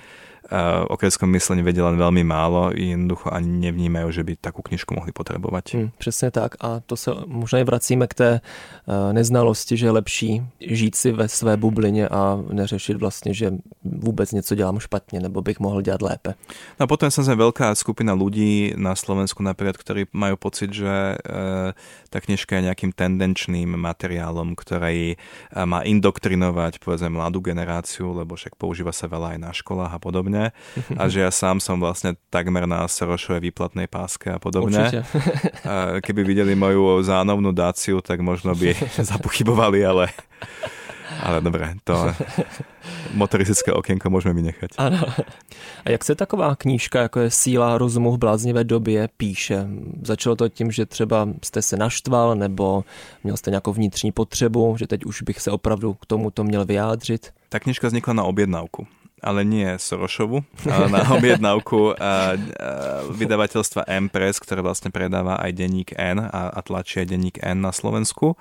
o 0.90 0.98
kritickom 0.98 1.30
myslení 1.30 1.62
vedia 1.62 1.86
len 1.86 1.94
veľmi 1.94 2.26
málo, 2.26 2.74
jednoducho 2.74 3.30
ani 3.30 3.70
nevnímajú, 3.70 4.10
že 4.10 4.26
by 4.26 4.34
takú 4.42 4.66
knižku 4.66 4.98
mohli 4.98 5.14
potrebovať. 5.14 5.74
Hmm, 5.74 5.90
přesně 5.98 6.32
tak 6.32 6.56
a 6.60 6.80
to 6.80 6.98
se 6.98 7.12
možná 7.26 7.60
i 7.60 7.64
vracíme 7.64 8.08
k 8.08 8.14
té 8.14 8.32
uh, 8.42 9.14
neznalosti, 9.14 9.78
že 9.78 9.86
je 9.86 9.92
lepší 9.92 10.32
žít 10.60 10.96
si 10.96 11.12
ve 11.12 11.28
své 11.30 11.58
bublině 11.58 12.10
a 12.10 12.42
neřešit 12.52 12.98
vlastně, 12.98 13.34
že 13.34 13.54
vůbec 13.84 14.32
něco 14.32 14.56
dělám 14.56 14.80
špatně 14.80 15.20
nebo 15.20 15.42
bych 15.42 15.60
mohl 15.60 15.82
dělat 15.82 16.02
lépe. 16.02 16.34
No 16.80 16.84
a 16.84 16.88
potom 16.88 17.10
je 17.10 17.36
veľká 17.36 17.76
skupina 17.76 18.18
ľudí 18.18 18.74
na 18.74 18.96
Slovensku 18.96 19.44
napríklad, 19.44 19.78
ktorí 19.78 20.02
majú 20.14 20.36
pocit, 20.40 20.74
že 20.74 21.14
uh, 21.14 21.78
tá 22.10 22.18
knižka 22.18 22.58
je 22.58 22.66
nejakým 22.72 22.92
tendenčným 22.96 23.78
materiálom, 23.78 24.58
ktorý 24.58 25.20
má 25.54 25.86
indoktrinovať 25.86 26.82
povedzme 26.82 27.14
mladú 27.14 27.44
generáciu, 27.44 28.18
lebo 28.18 28.34
však 28.34 28.58
používa 28.58 28.90
sa 28.90 29.06
veľa 29.06 29.36
aj 29.36 29.40
na 29.40 29.52
školách 29.54 29.94
a 29.94 30.00
podobne 30.02 30.39
podobne. 30.40 30.96
A 30.96 31.04
že 31.12 31.20
ja 31.28 31.32
sám 31.32 31.60
som 31.60 31.78
vlastne 31.80 32.16
takmer 32.32 32.64
na 32.64 32.88
Sorošovej 32.88 33.52
výplatnej 33.52 33.88
páske 33.92 34.32
a 34.32 34.40
podobne. 34.40 35.04
A 35.68 36.00
keby 36.00 36.24
videli 36.24 36.56
moju 36.56 37.04
zánovnú 37.04 37.52
dáciu, 37.52 38.00
tak 38.00 38.24
možno 38.24 38.56
by 38.56 38.74
zapochybovali, 39.12 39.84
ale 39.84 40.06
ale 41.20 41.42
dobré, 41.42 41.76
to 41.84 42.14
motoristické 43.14 43.74
okienko 43.74 44.10
můžeme 44.10 44.34
vynechat. 44.34 44.72
Ano. 44.78 45.02
A 45.86 45.90
jak 45.90 46.04
se 46.04 46.16
taková 46.16 46.56
knížka, 46.56 47.02
jako 47.02 47.20
je 47.20 47.32
Síla 47.32 47.78
rozumu 47.78 48.12
v 48.12 48.18
bláznivé 48.18 48.64
době, 48.64 49.10
píše? 49.18 49.68
Začalo 50.04 50.36
to 50.36 50.50
tím, 50.50 50.72
že 50.72 50.86
třeba 50.86 51.28
jste 51.44 51.62
se 51.62 51.78
naštval, 51.78 52.36
nebo 52.36 52.84
měl 53.24 53.38
jste 53.38 53.52
nějakou 53.52 53.74
vnitřní 53.74 54.12
potřebu, 54.12 54.76
že 54.80 54.88
teď 54.88 55.06
už 55.06 55.22
bych 55.22 55.42
se 55.42 55.52
opravdu 55.52 55.94
k 55.94 56.06
tomu 56.06 56.32
to 56.32 56.44
měl 56.44 56.66
vyjádřit? 56.66 57.34
Ta 57.50 57.60
knižka 57.60 57.88
vznikla 57.88 58.14
na 58.14 58.24
objednávku 58.24 58.88
ale 59.22 59.46
nie 59.48 59.68
Sorošovu, 59.80 60.44
ale 60.68 60.86
na 60.92 61.02
objednávku 61.18 61.96
vydavateľstva 63.16 63.88
Empress, 63.88 64.40
ktoré 64.40 64.64
vlastne 64.64 64.90
predáva 64.90 65.40
aj 65.40 65.52
denník 65.56 65.90
N 65.96 66.24
a, 66.24 66.52
a 66.52 66.60
tlačí 66.64 67.04
aj 67.04 67.08
denník 67.12 67.38
N 67.44 67.64
na 67.64 67.72
Slovensku. 67.72 68.40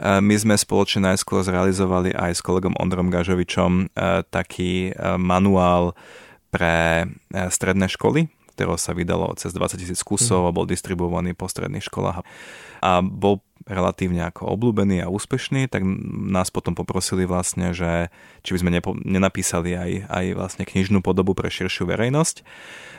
My 0.00 0.34
sme 0.34 0.58
spoločne 0.58 1.14
najskôr 1.14 1.46
zrealizovali 1.46 2.10
aj 2.14 2.38
s 2.38 2.40
kolegom 2.42 2.74
Ondrom 2.82 3.14
Gažovičom 3.14 3.94
taký 4.34 4.90
manuál 5.18 5.94
pre 6.50 7.06
stredné 7.30 7.86
školy, 7.90 8.26
ktorého 8.54 8.78
sa 8.78 8.94
vydalo 8.94 9.34
cez 9.34 9.50
20 9.50 9.82
tisíc 9.82 10.00
kusov 10.06 10.46
a 10.46 10.54
bol 10.54 10.64
distribuovaný 10.64 11.34
po 11.34 11.50
stredných 11.50 11.84
školách. 11.84 12.22
A 12.80 13.02
bol 13.02 13.42
relatívne 13.64 14.28
ako 14.28 14.44
obľúbený 14.54 15.00
a 15.00 15.08
úspešný, 15.08 15.72
tak 15.72 15.82
nás 16.28 16.52
potom 16.52 16.76
poprosili 16.76 17.24
vlastne, 17.24 17.72
že 17.72 18.12
či 18.44 18.50
by 18.52 18.58
sme 18.60 18.70
nepo, 18.76 18.92
nenapísali 18.92 19.72
aj, 19.72 19.90
aj 20.08 20.24
vlastne 20.36 20.64
knižnú 20.68 21.00
podobu 21.00 21.32
pre 21.32 21.48
širšiu 21.48 21.88
verejnosť. 21.88 22.44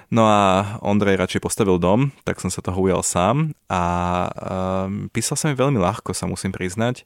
No 0.10 0.26
a 0.26 0.78
Ondrej 0.82 1.22
radšej 1.22 1.42
postavil 1.42 1.78
dom, 1.78 2.14
tak 2.26 2.42
som 2.42 2.50
sa 2.50 2.66
toho 2.66 2.78
ujal 2.78 3.02
sám 3.06 3.54
a 3.70 3.84
um, 4.26 5.10
písal 5.10 5.38
sa 5.38 5.50
mi 5.50 5.58
veľmi 5.58 5.78
ľahko, 5.78 6.14
sa 6.14 6.30
musím 6.30 6.54
priznať. 6.54 7.06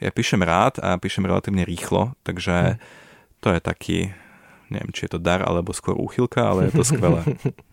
Ja 0.00 0.12
píšem 0.12 0.40
rád 0.44 0.80
a 0.80 0.96
píšem 1.00 1.24
relatívne 1.24 1.64
rýchlo, 1.64 2.12
takže 2.24 2.76
hm. 2.76 2.78
to 3.40 3.48
je 3.56 3.60
taký, 3.60 3.98
neviem, 4.68 4.92
či 4.92 5.08
je 5.08 5.16
to 5.16 5.20
dar 5.20 5.40
alebo 5.44 5.72
skôr 5.72 5.96
úchylka, 5.96 6.44
ale 6.44 6.68
je 6.68 6.72
to 6.76 6.84
skvelé. 6.84 7.24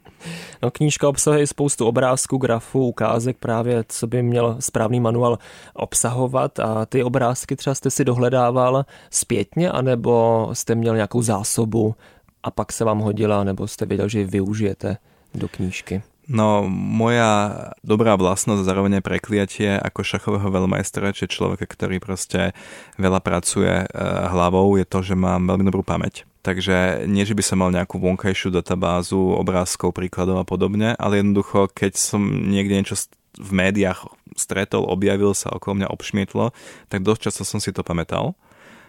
No, 0.62 0.72
knížka 0.72 1.10
obsahuje 1.10 1.48
spoustu 1.48 1.86
obrázků, 1.86 2.38
grafů, 2.38 2.88
ukázek 2.88 3.38
právě, 3.38 3.84
co 3.88 4.08
by 4.08 4.24
měl 4.24 4.58
správný 4.60 5.00
manuál 5.00 5.40
obsahovat 5.74 6.60
a 6.60 6.86
ty 6.86 7.04
obrázky 7.04 7.56
třeba 7.56 7.76
jste 7.76 7.92
si 7.92 8.06
dohledával 8.06 8.86
zpětně, 9.10 9.72
anebo 9.72 10.50
jste 10.54 10.76
měl 10.76 10.96
nějakou 10.96 11.22
zásobu 11.22 11.96
a 12.44 12.52
pak 12.52 12.72
se 12.72 12.86
vám 12.86 13.00
hodila, 13.00 13.44
nebo 13.44 13.68
jste 13.68 13.86
věděl, 13.86 14.10
že 14.10 14.20
ji 14.20 14.26
využijete 14.26 14.98
do 15.36 15.48
knížky? 15.48 16.02
No, 16.26 16.66
moja 16.70 17.54
dobrá 17.86 18.18
vlastnosť 18.18 18.66
a 18.66 18.70
zároveň 18.70 18.98
prekliatie 19.06 19.78
ako 19.78 20.02
šachového 20.02 20.50
veľmajstra, 20.50 21.14
či 21.14 21.30
človeka, 21.30 21.70
ktorý 21.70 22.02
proste 22.02 22.58
veľa 22.98 23.22
pracuje 23.22 23.86
eh, 23.86 23.88
hlavou, 24.34 24.74
je 24.74 24.86
to, 24.90 25.06
že 25.06 25.14
mám 25.14 25.46
veľmi 25.46 25.70
dobrú 25.70 25.86
pamäť. 25.86 26.26
Takže 26.46 27.10
nie, 27.10 27.26
že 27.26 27.34
by 27.34 27.42
som 27.42 27.58
mal 27.58 27.74
nejakú 27.74 27.98
vonkajšiu 27.98 28.54
databázu 28.54 29.18
obrázkov, 29.18 29.98
príkladov 29.98 30.38
a 30.38 30.46
podobne, 30.46 30.94
ale 30.94 31.26
jednoducho, 31.26 31.74
keď 31.74 31.98
som 31.98 32.22
niekde 32.22 32.78
niečo 32.78 33.10
v 33.34 33.50
médiách 33.50 34.06
stretol, 34.38 34.86
objavil 34.86 35.34
sa, 35.34 35.50
okolo 35.50 35.82
mňa 35.82 35.90
obšmietlo, 35.90 36.54
tak 36.86 37.02
dosť 37.02 37.22
často 37.28 37.44
som 37.50 37.58
si 37.58 37.74
to 37.74 37.82
pamätal 37.82 38.38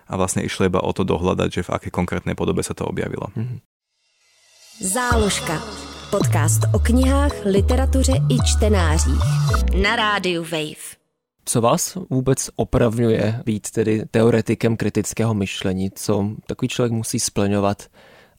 a 0.05 0.21
vlastne 0.21 0.45
išlo 0.45 0.69
iba 0.69 0.85
o 0.85 0.93
to 0.93 1.03
dohľadať, 1.03 1.49
že 1.49 1.67
v 1.67 1.73
akej 1.81 1.93
konkrétnej 1.97 2.37
podobe 2.37 2.61
sa 2.61 2.77
to 2.77 2.85
objavilo. 2.85 3.33
Mm-hmm. 3.33 3.59
Záložka. 4.85 5.57
Podcast 6.13 6.69
o 6.77 6.79
knihách, 6.79 7.33
literatuře 7.45 8.13
i 8.31 8.37
čtenářích. 8.45 9.25
Na 9.83 9.97
rádiu 9.97 10.45
Wave. 10.45 10.96
Co 11.49 11.61
vás 11.61 11.99
vůbec 12.11 12.51
opravňuje 12.57 13.43
být 13.45 13.71
tedy 13.71 14.05
teoretikem 14.11 14.77
kritického 14.77 15.35
myšlení? 15.35 15.91
Co 15.91 16.31
takový 16.47 16.69
člověk 16.69 16.93
musí 16.93 17.21
splňovat, 17.21 17.83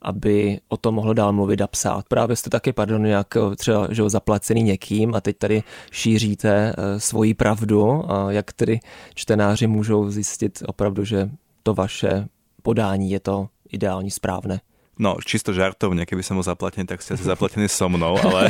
aby 0.02 0.60
o 0.68 0.78
tom 0.78 0.96
mohl 0.96 1.14
dál 1.14 1.34
mluvit 1.34 1.62
a 1.62 1.68
psát? 1.68 2.06
Právě 2.08 2.36
jste 2.36 2.50
taky, 2.50 2.74
pardon, 2.74 3.04
nějak 3.04 3.28
třeba 3.56 3.88
že 3.92 4.10
zaplacený 4.10 4.64
někým 4.64 5.16
a 5.16 5.22
teď 5.22 5.38
tady 5.38 5.64
šíříte 5.92 6.74
uh, 6.78 6.84
svoji 7.00 7.34
pravdu 7.34 8.12
a 8.12 8.32
jak 8.32 8.54
tedy 8.54 8.80
čtenáři 9.16 9.68
můžou 9.68 10.10
zjistit 10.12 10.64
opravdu, 10.68 11.04
že 11.06 11.30
to 11.64 11.74
vaše 11.74 12.28
podání 12.62 13.12
je 13.12 13.20
to 13.20 13.48
ideální 13.70 14.12
správné? 14.12 14.60
No, 14.98 15.22
čisto 15.22 15.54
žartovne, 15.54 16.10
keby 16.10 16.26
som 16.26 16.42
bol 16.42 16.46
zaplatený, 16.46 16.90
tak 16.90 17.06
ste 17.06 17.14
asi 17.14 17.26
zaplatení 17.26 17.70
so 17.70 17.86
mnou, 17.86 18.18
ale, 18.18 18.50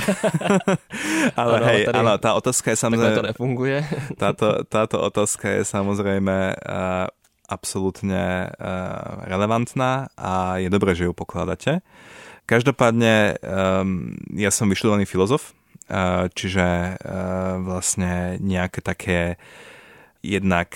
ale 1.39 1.53
ano, 1.59 1.65
hej, 1.67 1.81
áno, 1.91 2.15
tá 2.15 2.39
otázka 2.39 2.71
je 2.71 2.79
samozrejme... 2.79 3.19
to 3.19 3.27
nefunguje. 3.35 3.77
táto, 4.23 4.63
táto 4.63 5.03
otázka 5.03 5.59
je 5.59 5.67
samozrejme 5.67 6.55
uh, 6.55 7.11
absolútne 7.51 8.47
uh, 8.47 9.27
relevantná 9.27 10.07
a 10.15 10.63
je 10.63 10.71
dobré, 10.71 10.95
že 10.95 11.07
ju 11.07 11.11
pokladáte. 11.11 11.83
Každopádne 12.47 13.43
um, 13.43 14.15
ja 14.31 14.47
som 14.47 14.71
vyštudovaný 14.71 15.03
filozof, 15.03 15.51
uh, 15.91 16.31
čiže 16.31 16.95
uh, 16.95 17.59
vlastne 17.59 18.39
nejaké 18.39 18.79
také 18.79 19.35
jednak 20.25 20.75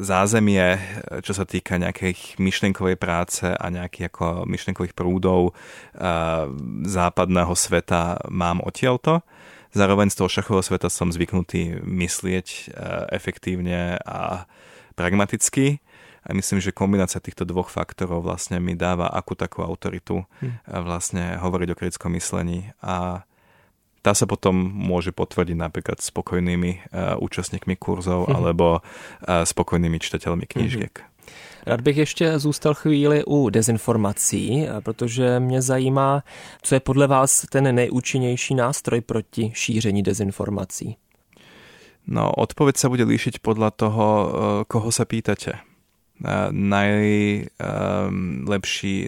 zázemie, 0.00 0.78
čo 1.20 1.32
sa 1.34 1.44
týka 1.44 1.76
nejakej 1.76 2.38
myšlienkovej 2.38 2.96
práce 2.96 3.44
a 3.44 3.66
nejakých 3.68 4.08
ako 4.12 4.26
myšlienkových 4.46 4.94
prúdov 4.94 5.52
západného 6.86 7.52
sveta 7.52 8.22
mám 8.30 8.62
odtiaľto. 8.62 9.26
Zároveň 9.76 10.08
z 10.08 10.16
toho 10.22 10.32
šachového 10.32 10.64
sveta 10.64 10.88
som 10.88 11.12
zvyknutý 11.12 11.82
myslieť 11.84 12.72
efektívne 13.12 14.00
a 14.00 14.48
pragmaticky 14.96 15.84
a 16.26 16.34
myslím, 16.34 16.58
že 16.58 16.74
kombinácia 16.74 17.22
týchto 17.22 17.46
dvoch 17.46 17.70
faktorov 17.70 18.26
vlastne 18.26 18.58
mi 18.58 18.74
dáva 18.74 19.06
akú 19.14 19.38
takú 19.38 19.62
autoritu 19.62 20.26
hm. 20.42 20.82
vlastne 20.82 21.38
hovoriť 21.38 21.68
o 21.70 21.78
kritickom 21.78 22.10
myslení 22.18 22.74
a 22.82 23.22
tá 24.06 24.14
sa 24.14 24.30
potom 24.30 24.54
môže 24.70 25.10
potvrdiť 25.10 25.58
napríklad 25.58 25.98
spokojnými 25.98 26.94
uh, 26.94 27.18
účastníkmi 27.18 27.74
kurzov 27.74 28.30
mm-hmm. 28.30 28.36
alebo 28.38 28.78
uh, 28.78 29.42
spokojnými 29.42 29.98
čitateľmi 29.98 30.46
knížek. 30.46 30.94
Mm-hmm. 31.02 31.14
Rád 31.66 31.80
bych 31.80 31.96
ještě 31.96 32.38
zůstal 32.38 32.74
chvíli 32.74 33.24
u 33.26 33.50
dezinformací, 33.50 34.66
protože 34.84 35.40
mě 35.40 35.62
zajímá, 35.62 36.22
co 36.62 36.74
je 36.74 36.80
podle 36.80 37.06
vás 37.06 37.46
ten 37.50 37.74
nejúčinnější 37.74 38.54
nástroj 38.54 39.00
proti 39.00 39.50
šíření 39.54 40.02
dezinformací. 40.02 40.96
No, 42.06 42.30
odpoveď 42.30 42.78
sa 42.78 42.86
bude 42.86 43.02
líšiť 43.02 43.42
podľa 43.42 43.70
toho, 43.74 44.06
koho 44.70 44.94
sa 44.94 45.02
pýtate 45.02 45.58
najlepší 46.50 47.92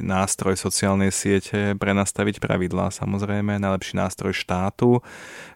nástroj 0.05 0.61
sociálnej 0.61 1.09
siete 1.09 1.73
pre 1.81 1.97
nastaviť 1.97 2.37
pravidlá 2.37 2.93
samozrejme, 2.93 3.57
najlepší 3.57 3.97
nástroj 3.97 4.37
štátu 4.37 5.01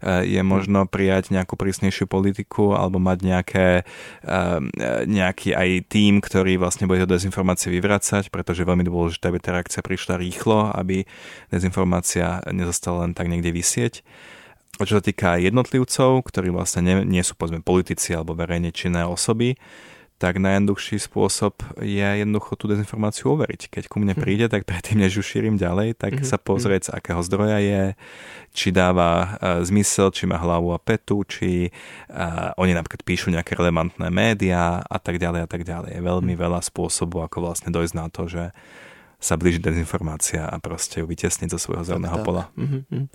je 0.04 0.40
možno 0.40 0.88
prijať 0.88 1.28
nejakú 1.28 1.60
prísnejšiu 1.60 2.08
politiku 2.08 2.72
alebo 2.72 2.96
mať 2.96 3.18
nejaké, 3.20 3.84
nejaký 5.04 5.52
aj 5.52 5.92
tým, 5.92 6.24
ktorý 6.24 6.56
vlastne 6.56 6.88
bude 6.88 7.04
dezinformácie 7.04 7.68
vyvracať, 7.68 8.32
pretože 8.32 8.64
je 8.64 8.70
veľmi 8.72 8.88
dôležité, 8.88 9.28
aby 9.28 9.36
tá 9.36 9.52
reakcia 9.52 9.84
prišla 9.84 10.16
rýchlo, 10.16 10.72
aby 10.72 11.04
dezinformácia 11.52 12.40
nezostala 12.48 13.04
len 13.04 13.12
tak 13.12 13.28
niekde 13.28 13.52
vysieť. 13.52 14.00
A 14.80 14.88
čo 14.88 14.96
sa 14.98 15.04
týka 15.04 15.36
jednotlivcov, 15.36 16.24
ktorí 16.32 16.48
vlastne 16.48 16.80
nie, 16.80 16.96
nie 17.04 17.20
sú 17.20 17.36
povedzme 17.36 17.60
politici 17.60 18.16
alebo 18.16 18.32
verejne 18.32 18.72
činné 18.72 19.04
osoby, 19.04 19.60
tak 20.22 20.38
najjednoduchší 20.38 21.02
spôsob 21.02 21.58
je 21.82 22.06
jednoducho 22.22 22.54
tú 22.54 22.70
dezinformáciu 22.70 23.34
overiť. 23.34 23.74
Keď 23.74 23.84
ku 23.90 23.98
mne 23.98 24.14
mhm. 24.14 24.22
príde, 24.22 24.46
tak 24.46 24.62
predtým, 24.62 25.02
než 25.02 25.18
ju 25.18 25.22
šírim 25.26 25.58
ďalej, 25.58 25.98
tak 25.98 26.22
mm-hmm. 26.22 26.30
sa 26.30 26.38
pozrieť, 26.38 26.82
z 26.86 26.94
akého 26.94 27.18
zdroja 27.26 27.58
je, 27.58 27.82
či 28.54 28.70
dáva 28.70 29.10
uh, 29.10 29.26
zmysel, 29.66 30.14
či 30.14 30.30
má 30.30 30.38
hlavu 30.38 30.70
a 30.70 30.78
petu, 30.78 31.26
či 31.26 31.74
uh, 32.06 32.54
oni 32.54 32.70
napríklad 32.70 33.02
píšu 33.02 33.34
nejaké 33.34 33.58
relevantné 33.58 34.06
médiá 34.14 34.78
a 34.86 34.98
tak 35.02 35.18
ďalej 35.18 35.42
a 35.42 35.48
tak 35.50 35.66
ďalej. 35.66 35.98
Je 35.98 36.02
veľmi 36.06 36.34
mm. 36.38 36.38
veľa 36.38 36.60
spôsobov, 36.62 37.26
ako 37.26 37.50
vlastne 37.50 37.74
dojsť 37.74 37.94
na 37.98 38.06
to, 38.06 38.30
že 38.30 38.54
sa 39.22 39.36
blíži 39.36 39.58
dezinformácia 39.58 40.46
a 40.46 40.58
prostě 40.58 41.00
ju 41.00 41.06
vytěsnit 41.06 41.50
zo 41.50 41.58
svého 41.58 41.84
zeleného 41.84 42.18
pola. 42.18 42.50
Mm-hmm. 42.58 43.08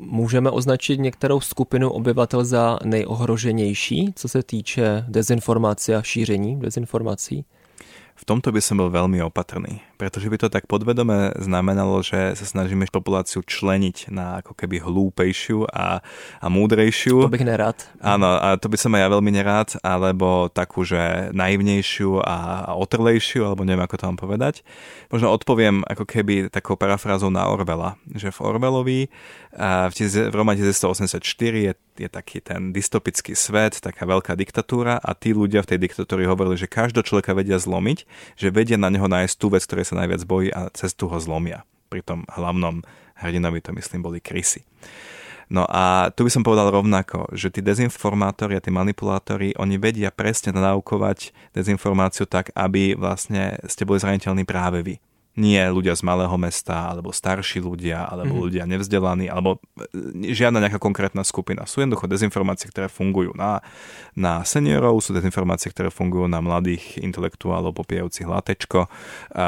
Můžeme 0.00 0.50
označit 0.50 1.00
některou 1.00 1.40
skupinu 1.40 1.90
obyvatel 1.90 2.44
za 2.44 2.78
nejohroženější, 2.84 4.12
co 4.16 4.28
se 4.28 4.42
týče 4.42 5.04
dezinformácie 5.08 5.96
a 5.96 6.02
šíření 6.02 6.60
dezinformací? 6.60 7.44
V 8.22 8.30
tomto 8.30 8.54
by 8.54 8.62
som 8.62 8.78
bol 8.78 8.86
veľmi 8.86 9.18
opatrný, 9.26 9.82
pretože 9.98 10.30
by 10.30 10.38
to 10.38 10.46
tak 10.46 10.70
podvedome 10.70 11.34
znamenalo, 11.42 12.06
že 12.06 12.38
sa 12.38 12.46
snažíme 12.46 12.86
populáciu 12.94 13.42
členiť 13.42 14.14
na 14.14 14.38
ako 14.38 14.54
keby 14.54 14.78
hlúpejšiu 14.78 15.66
a, 15.66 15.98
a 16.38 16.46
múdrejšiu. 16.46 17.26
To 17.26 17.34
bych 17.34 17.42
nerád. 17.42 17.82
Áno, 17.98 18.30
a 18.38 18.54
to 18.62 18.70
by 18.70 18.78
som 18.78 18.94
aj 18.94 19.02
ja 19.02 19.08
veľmi 19.10 19.32
nerád, 19.34 19.68
alebo 19.82 20.46
takú, 20.54 20.86
že 20.86 21.34
naivnejšiu 21.34 22.22
a, 22.22 22.70
a 22.70 22.72
otrlejšiu, 22.78 23.42
alebo 23.42 23.66
neviem, 23.66 23.82
ako 23.82 23.98
to 23.98 24.06
mám 24.06 24.20
povedať. 24.22 24.62
Možno 25.10 25.34
odpoviem 25.34 25.82
ako 25.82 26.06
keby 26.06 26.46
takou 26.46 26.78
parafrázou 26.78 27.34
na 27.34 27.50
Orwella, 27.50 27.98
že 28.14 28.30
v 28.30 28.38
Orwellovi 28.38 29.00
v, 29.90 29.94
v 30.30 30.34
romane 30.34 30.62
1984 30.62 31.26
je 31.50 31.72
je 31.98 32.08
taký 32.08 32.40
ten 32.40 32.72
dystopický 32.72 33.36
svet, 33.36 33.80
taká 33.80 34.08
veľká 34.08 34.32
diktatúra 34.38 34.96
a 34.96 35.10
tí 35.12 35.36
ľudia 35.36 35.60
v 35.60 35.74
tej 35.74 35.78
diktatúre 35.88 36.24
hovorili, 36.24 36.56
že 36.56 36.70
každého 36.70 37.04
človeka 37.04 37.36
vedia 37.36 37.60
zlomiť, 37.60 38.04
že 38.38 38.48
vedia 38.54 38.80
na 38.80 38.88
neho 38.88 39.06
nájsť 39.08 39.34
tú 39.36 39.52
vec, 39.52 39.62
ktorej 39.66 39.88
sa 39.92 39.98
najviac 40.00 40.22
bojí 40.24 40.48
a 40.52 40.72
cez 40.72 40.96
tú 40.96 41.10
ho 41.12 41.18
zlomia. 41.20 41.68
Pri 41.92 42.00
tom 42.00 42.24
hlavnom 42.32 42.80
hrdinovi 43.20 43.60
to 43.60 43.76
myslím 43.76 44.00
boli 44.00 44.18
krysy. 44.18 44.64
No 45.52 45.68
a 45.68 46.08
tu 46.08 46.24
by 46.24 46.32
som 46.32 46.40
povedal 46.40 46.72
rovnako, 46.72 47.28
že 47.36 47.52
tí 47.52 47.60
dezinformátori 47.60 48.56
a 48.56 48.64
tí 48.64 48.72
manipulátori, 48.72 49.52
oni 49.60 49.76
vedia 49.76 50.08
presne 50.08 50.56
naukovať 50.56 51.36
dezinformáciu 51.52 52.24
tak, 52.24 52.48
aby 52.56 52.96
vlastne 52.96 53.60
ste 53.68 53.84
boli 53.84 54.00
zraniteľní 54.00 54.48
práve 54.48 54.80
vy 54.80 54.96
nie 55.32 55.60
ľudia 55.64 55.96
z 55.96 56.04
malého 56.04 56.36
mesta, 56.36 56.92
alebo 56.92 57.08
starší 57.08 57.64
ľudia, 57.64 58.04
alebo 58.04 58.36
mm-hmm. 58.36 58.44
ľudia 58.44 58.64
nevzdelaní, 58.68 59.26
alebo 59.32 59.56
e, 59.80 60.32
žiadna 60.36 60.60
nejaká 60.60 60.76
konkrétna 60.76 61.24
skupina. 61.24 61.64
Sú 61.64 61.80
jednoducho 61.80 62.04
dezinformácie, 62.04 62.68
ktoré 62.68 62.92
fungujú 62.92 63.32
na, 63.32 63.64
na 64.12 64.44
seniorov, 64.44 65.00
sú 65.00 65.16
dezinformácie, 65.16 65.72
ktoré 65.72 65.88
fungujú 65.88 66.28
na 66.28 66.44
mladých 66.44 67.00
intelektuálov 67.00 67.72
popijajúcich 67.72 68.28
latečko. 68.28 68.92
A 69.32 69.46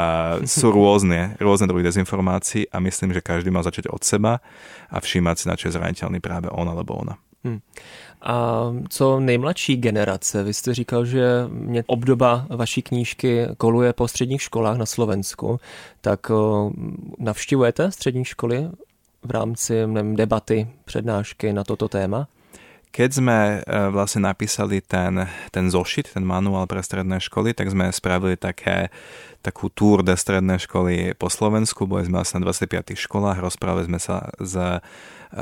sú 0.49 0.73
rôzne, 0.79 1.37
rôzne 1.37 1.69
druhy 1.69 1.85
dezinformácií 1.85 2.73
a 2.73 2.81
myslím, 2.81 3.13
že 3.13 3.21
každý 3.21 3.53
má 3.53 3.61
začať 3.61 3.93
od 3.93 4.01
seba 4.01 4.41
a 4.89 4.97
všímať 5.01 5.37
si, 5.37 5.45
na 5.53 5.55
čo 5.61 5.69
je 5.69 5.77
zraniteľný 5.77 6.25
práve 6.25 6.49
on 6.49 6.65
alebo 6.65 6.97
ona. 6.97 7.21
Hmm. 7.45 7.61
A 8.23 8.65
co 8.89 9.21
nejmladší 9.21 9.77
generace? 9.77 10.45
Vy 10.45 10.55
jste 10.55 10.75
říkal, 10.75 11.05
že 11.05 11.25
mě 11.49 11.85
obdoba 11.87 12.47
vaší 12.51 12.83
knížky 12.83 13.47
koluje 13.57 13.93
po 13.93 14.09
středních 14.09 14.43
školách 14.43 14.77
na 14.77 14.87
Slovensku. 14.87 15.61
Tak 16.01 16.31
navštěvujete 17.19 17.91
střední 17.91 18.25
školy 18.25 18.69
v 19.23 19.31
rámci 19.31 19.87
nevím, 19.87 20.17
debaty, 20.17 20.69
přednášky 20.85 21.53
na 21.53 21.65
toto 21.65 21.89
téma? 21.89 22.29
Keď 22.95 23.11
sme 23.11 23.39
e, 23.59 23.91
vlastne 23.91 24.23
napísali 24.23 24.79
ten, 24.79 25.27
ten 25.51 25.67
zošit, 25.67 26.15
ten 26.15 26.23
manuál 26.23 26.71
pre 26.71 26.79
stredné 26.79 27.19
školy, 27.19 27.51
tak 27.51 27.67
sme 27.75 27.91
spravili 27.91 28.39
také, 28.39 28.95
takú 29.43 29.67
túr 29.67 30.07
do 30.07 30.15
strednej 30.15 30.63
školy 30.63 31.19
po 31.19 31.27
Slovensku. 31.27 31.91
Boli 31.91 32.07
sme 32.07 32.23
asi 32.23 32.39
na 32.39 32.47
25 32.47 32.95
školách, 32.95 33.43
rozprávali 33.43 33.91
sme 33.91 33.99
sa 33.99 34.31
s 34.39 34.55
e, 34.55 34.79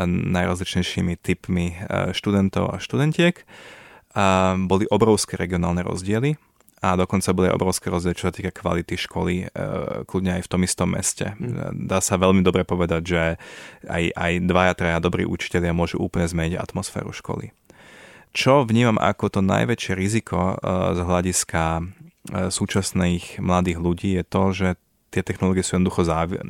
najrozličnejšími 0.08 1.20
typmi 1.20 1.76
e, 1.76 2.16
študentov 2.16 2.72
a 2.72 2.80
študentiek. 2.80 3.44
A 4.16 4.56
boli 4.56 4.88
obrovské 4.88 5.36
regionálne 5.36 5.84
rozdiely 5.84 6.40
a 6.82 6.98
dokonca 6.98 7.30
boli 7.30 7.46
obrovské 7.46 7.94
rozdiely, 7.94 8.18
čo 8.18 8.26
sa 8.26 8.34
týka 8.34 8.50
kvality 8.50 8.98
školy, 8.98 9.46
e, 9.46 10.02
kľudne 10.02 10.34
aj 10.34 10.42
v 10.42 10.50
tom 10.50 10.66
istom 10.66 10.90
meste. 10.90 11.30
Mm. 11.38 11.86
Dá 11.86 12.02
sa 12.02 12.18
veľmi 12.18 12.42
dobre 12.42 12.66
povedať, 12.66 13.02
že 13.06 13.22
aj, 13.86 14.04
aj 14.10 14.32
dvaja, 14.42 14.74
traja 14.74 14.98
dobrí 14.98 15.22
učiteľia 15.22 15.70
môžu 15.70 16.02
úplne 16.02 16.26
zmeniť 16.26 16.58
atmosféru 16.58 17.14
školy. 17.14 17.54
Čo 18.34 18.66
vnímam 18.66 18.98
ako 18.98 19.38
to 19.38 19.40
najväčšie 19.46 19.92
riziko 19.94 20.58
e, 20.58 20.66
z 20.98 21.00
hľadiska 21.06 21.62
e, 21.78 21.82
súčasných 22.50 23.38
mladých 23.38 23.78
ľudí 23.78 24.10
je 24.18 24.24
to, 24.26 24.44
že 24.50 24.68
tie 25.12 25.20
technológie 25.20 25.60
sú 25.60 25.76
jednoducho 25.76 26.08
závi- 26.08 26.40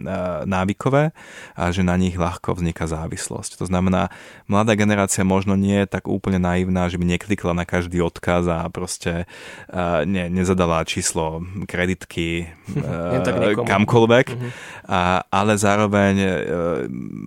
návykové 0.46 1.10
a 1.58 1.74
že 1.74 1.82
na 1.82 1.98
nich 1.98 2.14
ľahko 2.14 2.54
vzniká 2.54 2.86
závislosť. 2.86 3.58
To 3.58 3.66
znamená, 3.66 4.14
mladá 4.46 4.78
generácia 4.78 5.26
možno 5.26 5.58
nie 5.58 5.82
je 5.82 5.90
tak 5.90 6.06
úplne 6.06 6.38
naivná, 6.38 6.86
že 6.86 7.02
by 7.02 7.18
neklikla 7.18 7.58
na 7.58 7.66
každý 7.66 7.98
odkaz 7.98 8.46
a 8.46 8.70
proste 8.70 9.26
uh, 9.26 10.06
ne, 10.06 10.30
nezadala 10.30 10.86
číslo 10.86 11.42
kreditky 11.66 12.46
uh, 12.78 13.66
kamkoľvek, 13.66 14.26
uh-huh. 14.30 14.50
a, 14.86 15.26
ale 15.26 15.58
zároveň 15.58 16.14
uh, 16.22 16.32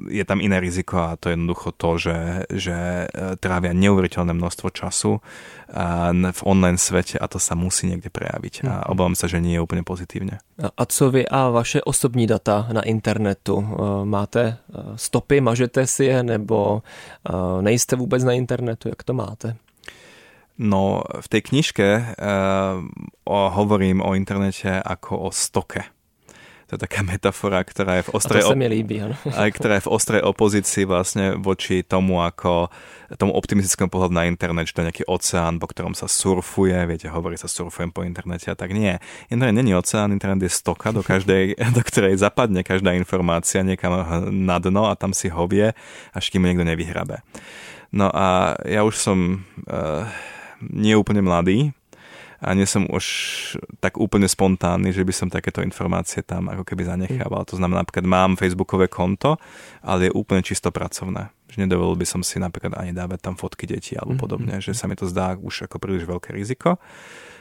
je 0.07 0.23
tam 0.23 0.39
iné 0.39 0.63
riziko 0.63 1.11
a 1.11 1.19
to 1.19 1.27
je 1.27 1.35
jednoducho 1.35 1.69
to, 1.75 1.91
že, 1.99 2.19
že 2.55 2.77
trávia 3.43 3.75
neuveriteľné 3.75 4.31
množstvo 4.31 4.71
času 4.71 5.19
v 6.31 6.41
online 6.45 6.77
svete 6.77 7.17
a 7.17 7.25
to 7.27 7.41
sa 7.41 7.57
musí 7.57 7.89
niekde 7.89 8.13
prejaviť. 8.13 8.65
A 8.65 8.85
mhm. 8.85 8.87
obávam 8.93 9.15
sa, 9.17 9.25
že 9.25 9.41
nie 9.41 9.57
je 9.57 9.63
úplne 9.63 9.81
pozitívne. 9.81 10.39
A 10.61 10.83
co 10.85 11.11
vy 11.11 11.25
a 11.27 11.49
vaše 11.49 11.81
osobní 11.81 12.27
data 12.27 12.69
na 12.71 12.81
internetu? 12.81 13.59
E, 13.59 13.65
máte 14.05 14.41
e, 14.41 14.55
stopy, 14.95 15.41
mažete 15.41 15.87
si 15.87 16.05
je, 16.05 16.23
nebo 16.23 16.81
e, 17.25 17.61
nejste 17.61 17.95
vůbec 17.95 18.23
na 18.23 18.33
internetu? 18.33 18.89
Jak 18.89 19.03
to 19.03 19.13
máte? 19.13 19.55
No, 20.55 21.03
v 21.19 21.27
tej 21.27 21.41
knižke 21.51 22.15
uh, 22.15 22.79
o, 23.27 23.39
hovorím 23.51 23.99
o 23.99 24.15
internete 24.15 24.79
ako 24.79 25.27
o 25.27 25.29
stoke. 25.31 25.83
To 26.65 26.77
je 26.77 26.81
taká 26.81 27.05
metafora, 27.11 27.61
ktorá 27.61 28.01
je 28.01 28.09
v 28.09 28.11
ostrej, 28.17 28.41
to 28.41 28.53
sa 28.53 28.57
mi 28.57 28.65
líbí, 28.65 29.05
ano. 29.05 29.15
aj, 29.25 29.49
ktorá 29.53 29.77
je 29.77 29.85
v 29.85 29.91
ostrej 29.93 30.21
opozícii 30.25 30.83
vlastne 30.89 31.37
voči 31.37 31.85
tomu, 31.85 32.25
ako 32.25 32.73
tomu 33.21 33.37
optimistickému 33.37 33.93
pohľadu 33.93 34.13
na 34.17 34.25
internet, 34.25 34.65
že 34.65 34.73
to 34.73 34.81
je 34.81 34.87
nejaký 34.89 35.05
oceán, 35.05 35.61
po 35.61 35.69
ktorom 35.69 35.93
sa 35.93 36.09
surfuje, 36.09 36.73
viete, 36.89 37.05
hovorí 37.05 37.37
sa 37.37 37.45
surfujem 37.45 37.93
po 37.93 38.01
internete 38.01 38.49
a 38.49 38.57
tak 38.57 38.73
nie. 38.73 38.97
Internet 39.29 39.53
není 39.61 39.77
oceán, 39.77 40.09
internet 40.09 40.49
je 40.49 40.51
stoka, 40.51 40.89
do, 40.89 41.05
každej, 41.05 41.53
do 41.77 41.81
ktorej 41.85 42.17
zapadne 42.17 42.65
každá 42.65 42.97
informácia 42.97 43.61
niekam 43.61 43.93
na 44.33 44.57
dno 44.57 44.89
a 44.89 44.97
tam 44.97 45.13
si 45.13 45.29
hovie, 45.29 45.77
až 46.17 46.25
kým 46.33 46.49
niekto 46.49 46.65
nevyhrabe. 46.65 47.21
No 47.93 48.09
a 48.09 48.57
ja 48.65 48.81
už 48.81 48.97
som 48.97 49.45
uh, 49.69 50.09
nie 50.59 50.97
úplne 50.97 51.21
mladý, 51.21 51.71
a 52.45 52.53
nie 52.53 52.69
som 52.69 52.85
už 52.85 53.05
tak 53.81 53.97
úplne 53.97 54.29
spontánny, 54.29 54.93
že 54.93 55.01
by 55.01 55.09
som 55.09 55.27
takéto 55.33 55.65
informácie 55.65 56.21
tam 56.21 56.45
ako 56.45 56.61
keby 56.61 56.85
zanechával. 56.85 57.41
To 57.49 57.57
znamená, 57.57 57.81
napríklad 57.81 58.05
mám 58.05 58.37
facebookové 58.37 58.85
konto, 58.85 59.41
ale 59.81 60.07
je 60.07 60.11
úplne 60.13 60.45
čisto 60.45 60.69
pracovné. 60.69 61.33
Že 61.49 61.65
nedovolil 61.65 61.97
by 61.97 62.05
som 62.05 62.21
si 62.21 62.37
napríklad 62.37 62.77
ani 62.77 62.93
dávať 62.93 63.25
tam 63.25 63.33
fotky 63.33 63.65
detí 63.65 63.97
alebo 63.97 64.13
mhm, 64.13 64.21
podobne, 64.21 64.53
mm-hmm. 64.61 64.69
že 64.69 64.77
sa 64.77 64.85
mi 64.85 64.93
to 64.93 65.09
zdá 65.09 65.33
už 65.33 65.65
ako 65.65 65.81
príliš 65.81 66.05
veľké 66.05 66.37
riziko. 66.37 66.77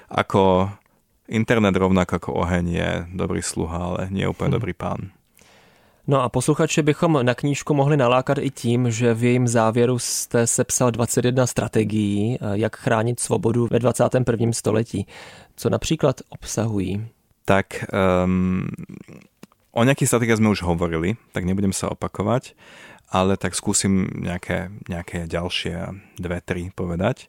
Ako 0.08 0.72
internet 1.28 1.76
rovnako 1.76 2.16
ako 2.16 2.30
oheň 2.40 2.64
je 2.72 2.90
dobrý 3.12 3.44
sluha, 3.44 3.76
ale 3.76 4.00
nie 4.08 4.24
je 4.24 4.32
úplne 4.32 4.56
dobrý 4.56 4.72
pán. 4.72 5.12
No 6.06 6.22
a 6.22 6.28
posluchače 6.28 6.82
bychom 6.82 7.26
na 7.26 7.34
knížku 7.34 7.74
mohli 7.74 7.96
nalákat 7.96 8.38
i 8.38 8.50
tím, 8.50 8.90
že 8.90 9.14
v 9.14 9.24
jejím 9.24 9.48
závěru 9.48 9.98
jste 9.98 10.46
sepsal 10.46 10.90
21 10.90 11.46
strategií, 11.46 12.38
eh, 12.40 12.46
jak 12.52 12.76
chránit 12.76 13.20
svobodu 13.20 13.68
ve 13.70 13.78
21. 13.78 14.52
století. 14.52 15.06
Co 15.56 15.70
například 15.70 16.20
obsahují? 16.28 17.06
Tak 17.44 17.84
um, 18.24 18.68
o 19.72 19.84
nejakých 19.84 20.08
strategiách 20.08 20.40
sme 20.40 20.48
už 20.48 20.64
hovorili, 20.64 21.20
tak 21.36 21.44
nebudem 21.44 21.76
sa 21.76 21.92
opakovať, 21.92 22.56
ale 23.12 23.36
tak 23.36 23.52
skúsim 23.52 24.08
nejaké, 24.16 24.72
nejaké 24.88 25.28
ďalšie 25.28 25.92
dve, 26.16 26.40
tri 26.40 26.72
povedať. 26.72 27.28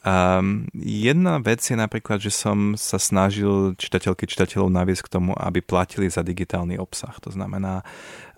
Um, 0.00 0.64
jedna 0.72 1.36
vec 1.44 1.60
je 1.60 1.76
napríklad, 1.76 2.24
že 2.24 2.32
som 2.32 2.72
sa 2.72 2.96
snažil 2.96 3.76
čitateľky 3.76 4.24
čitateľov 4.24 4.72
naviesť 4.72 5.04
k 5.04 5.12
tomu, 5.12 5.36
aby 5.36 5.60
platili 5.60 6.08
za 6.08 6.24
digitálny 6.24 6.80
obsah. 6.80 7.12
To 7.20 7.28
znamená, 7.28 7.84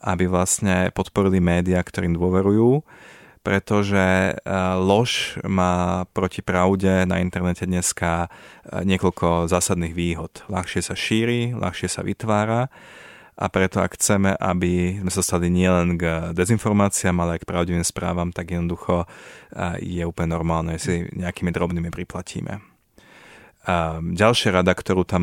aby 0.02 0.26
vlastne 0.26 0.90
podporili 0.90 1.38
médiá, 1.38 1.78
ktorým 1.78 2.18
dôverujú, 2.18 2.82
pretože 3.46 4.34
lož 4.78 5.38
má 5.46 6.06
proti 6.10 6.42
pravde 6.42 7.06
na 7.06 7.22
internete 7.22 7.66
dneska 7.66 8.26
niekoľko 8.66 9.46
zásadných 9.46 9.94
výhod. 9.94 10.42
Ľahšie 10.50 10.82
sa 10.82 10.98
šíri, 10.98 11.54
ľahšie 11.54 11.86
sa 11.86 12.02
vytvára 12.02 12.70
a 13.32 13.48
preto 13.48 13.80
ak 13.80 13.96
chceme, 13.96 14.36
aby 14.36 15.00
sme 15.00 15.12
sa 15.12 15.24
stali 15.24 15.48
nielen 15.48 15.96
k 15.96 16.36
dezinformáciám, 16.36 17.16
ale 17.16 17.30
aj 17.36 17.40
k 17.42 17.48
pravdivým 17.48 17.84
správam, 17.84 18.28
tak 18.28 18.52
jednoducho 18.52 19.08
je 19.80 20.04
úplne 20.04 20.36
normálne, 20.36 20.76
si 20.76 21.08
nejakými 21.16 21.48
drobnými 21.48 21.88
priplatíme. 21.88 22.60
Ďalšia 24.02 24.50
rada, 24.58 24.74
ktorú 24.76 25.06
tam 25.08 25.22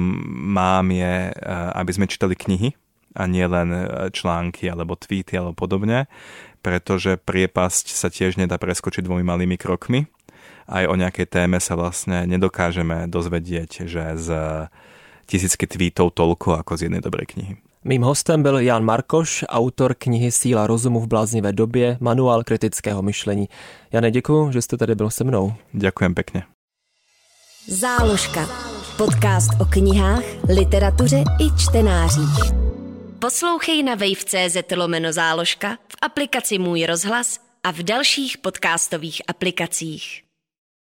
mám, 0.56 0.90
je, 0.90 1.36
aby 1.76 1.92
sme 1.94 2.10
čítali 2.10 2.34
knihy 2.40 2.74
a 3.14 3.28
nie 3.28 3.46
len 3.46 3.68
články 4.10 4.66
alebo 4.72 4.98
tweety 4.98 5.38
alebo 5.38 5.54
podobne, 5.54 6.10
pretože 6.66 7.20
priepasť 7.20 7.94
sa 7.94 8.08
tiež 8.08 8.40
nedá 8.40 8.56
preskočiť 8.56 9.06
dvomi 9.06 9.28
malými 9.28 9.60
krokmi. 9.60 10.08
Aj 10.70 10.86
o 10.88 10.96
nejakej 10.96 11.28
téme 11.30 11.58
sa 11.60 11.76
vlastne 11.76 12.26
nedokážeme 12.30 13.12
dozvedieť, 13.12 13.90
že 13.90 14.04
z 14.18 14.30
tisícky 15.30 15.68
tweetov 15.70 16.16
toľko 16.16 16.64
ako 16.64 16.74
z 16.80 16.90
jednej 16.90 17.06
dobrej 17.06 17.38
knihy. 17.38 17.54
Mým 17.86 18.02
hostem 18.02 18.44
byl 18.44 18.60
Jan 18.60 18.84
Markoš, 18.84 19.46
autor 19.50 19.94
knihy 19.98 20.32
Síla 20.32 20.68
rozumu 20.68 21.00
v 21.00 21.08
bláznivé 21.08 21.54
době, 21.54 21.98
manuál 22.00 22.44
kritického 22.44 23.02
myšlení. 23.02 23.50
Jane, 23.94 24.12
děkuji, 24.12 24.52
že 24.52 24.62
jste 24.62 24.78
tady 24.78 24.96
byl 24.96 25.10
se 25.10 25.24
mnou. 25.24 25.54
Ďakujem 25.74 26.16
pekne. 26.16 26.44
Záložka. 27.68 28.50
Podcast 28.98 29.50
o 29.62 29.66
knihách, 29.66 30.24
literatuře 30.56 31.18
i 31.18 31.58
čtenářích. 31.58 32.54
Poslouchej 33.20 33.84
na 33.84 33.96
wave.cz 33.96 34.76
lomeno 34.76 35.14
záložka, 35.14 35.76
v 35.76 35.96
aplikaci 36.02 36.58
Můj 36.58 36.86
rozhlas 36.86 37.40
a 37.64 37.72
v 37.72 37.84
dalších 37.84 38.38
podcastových 38.38 39.22
aplikacích. 39.28 40.29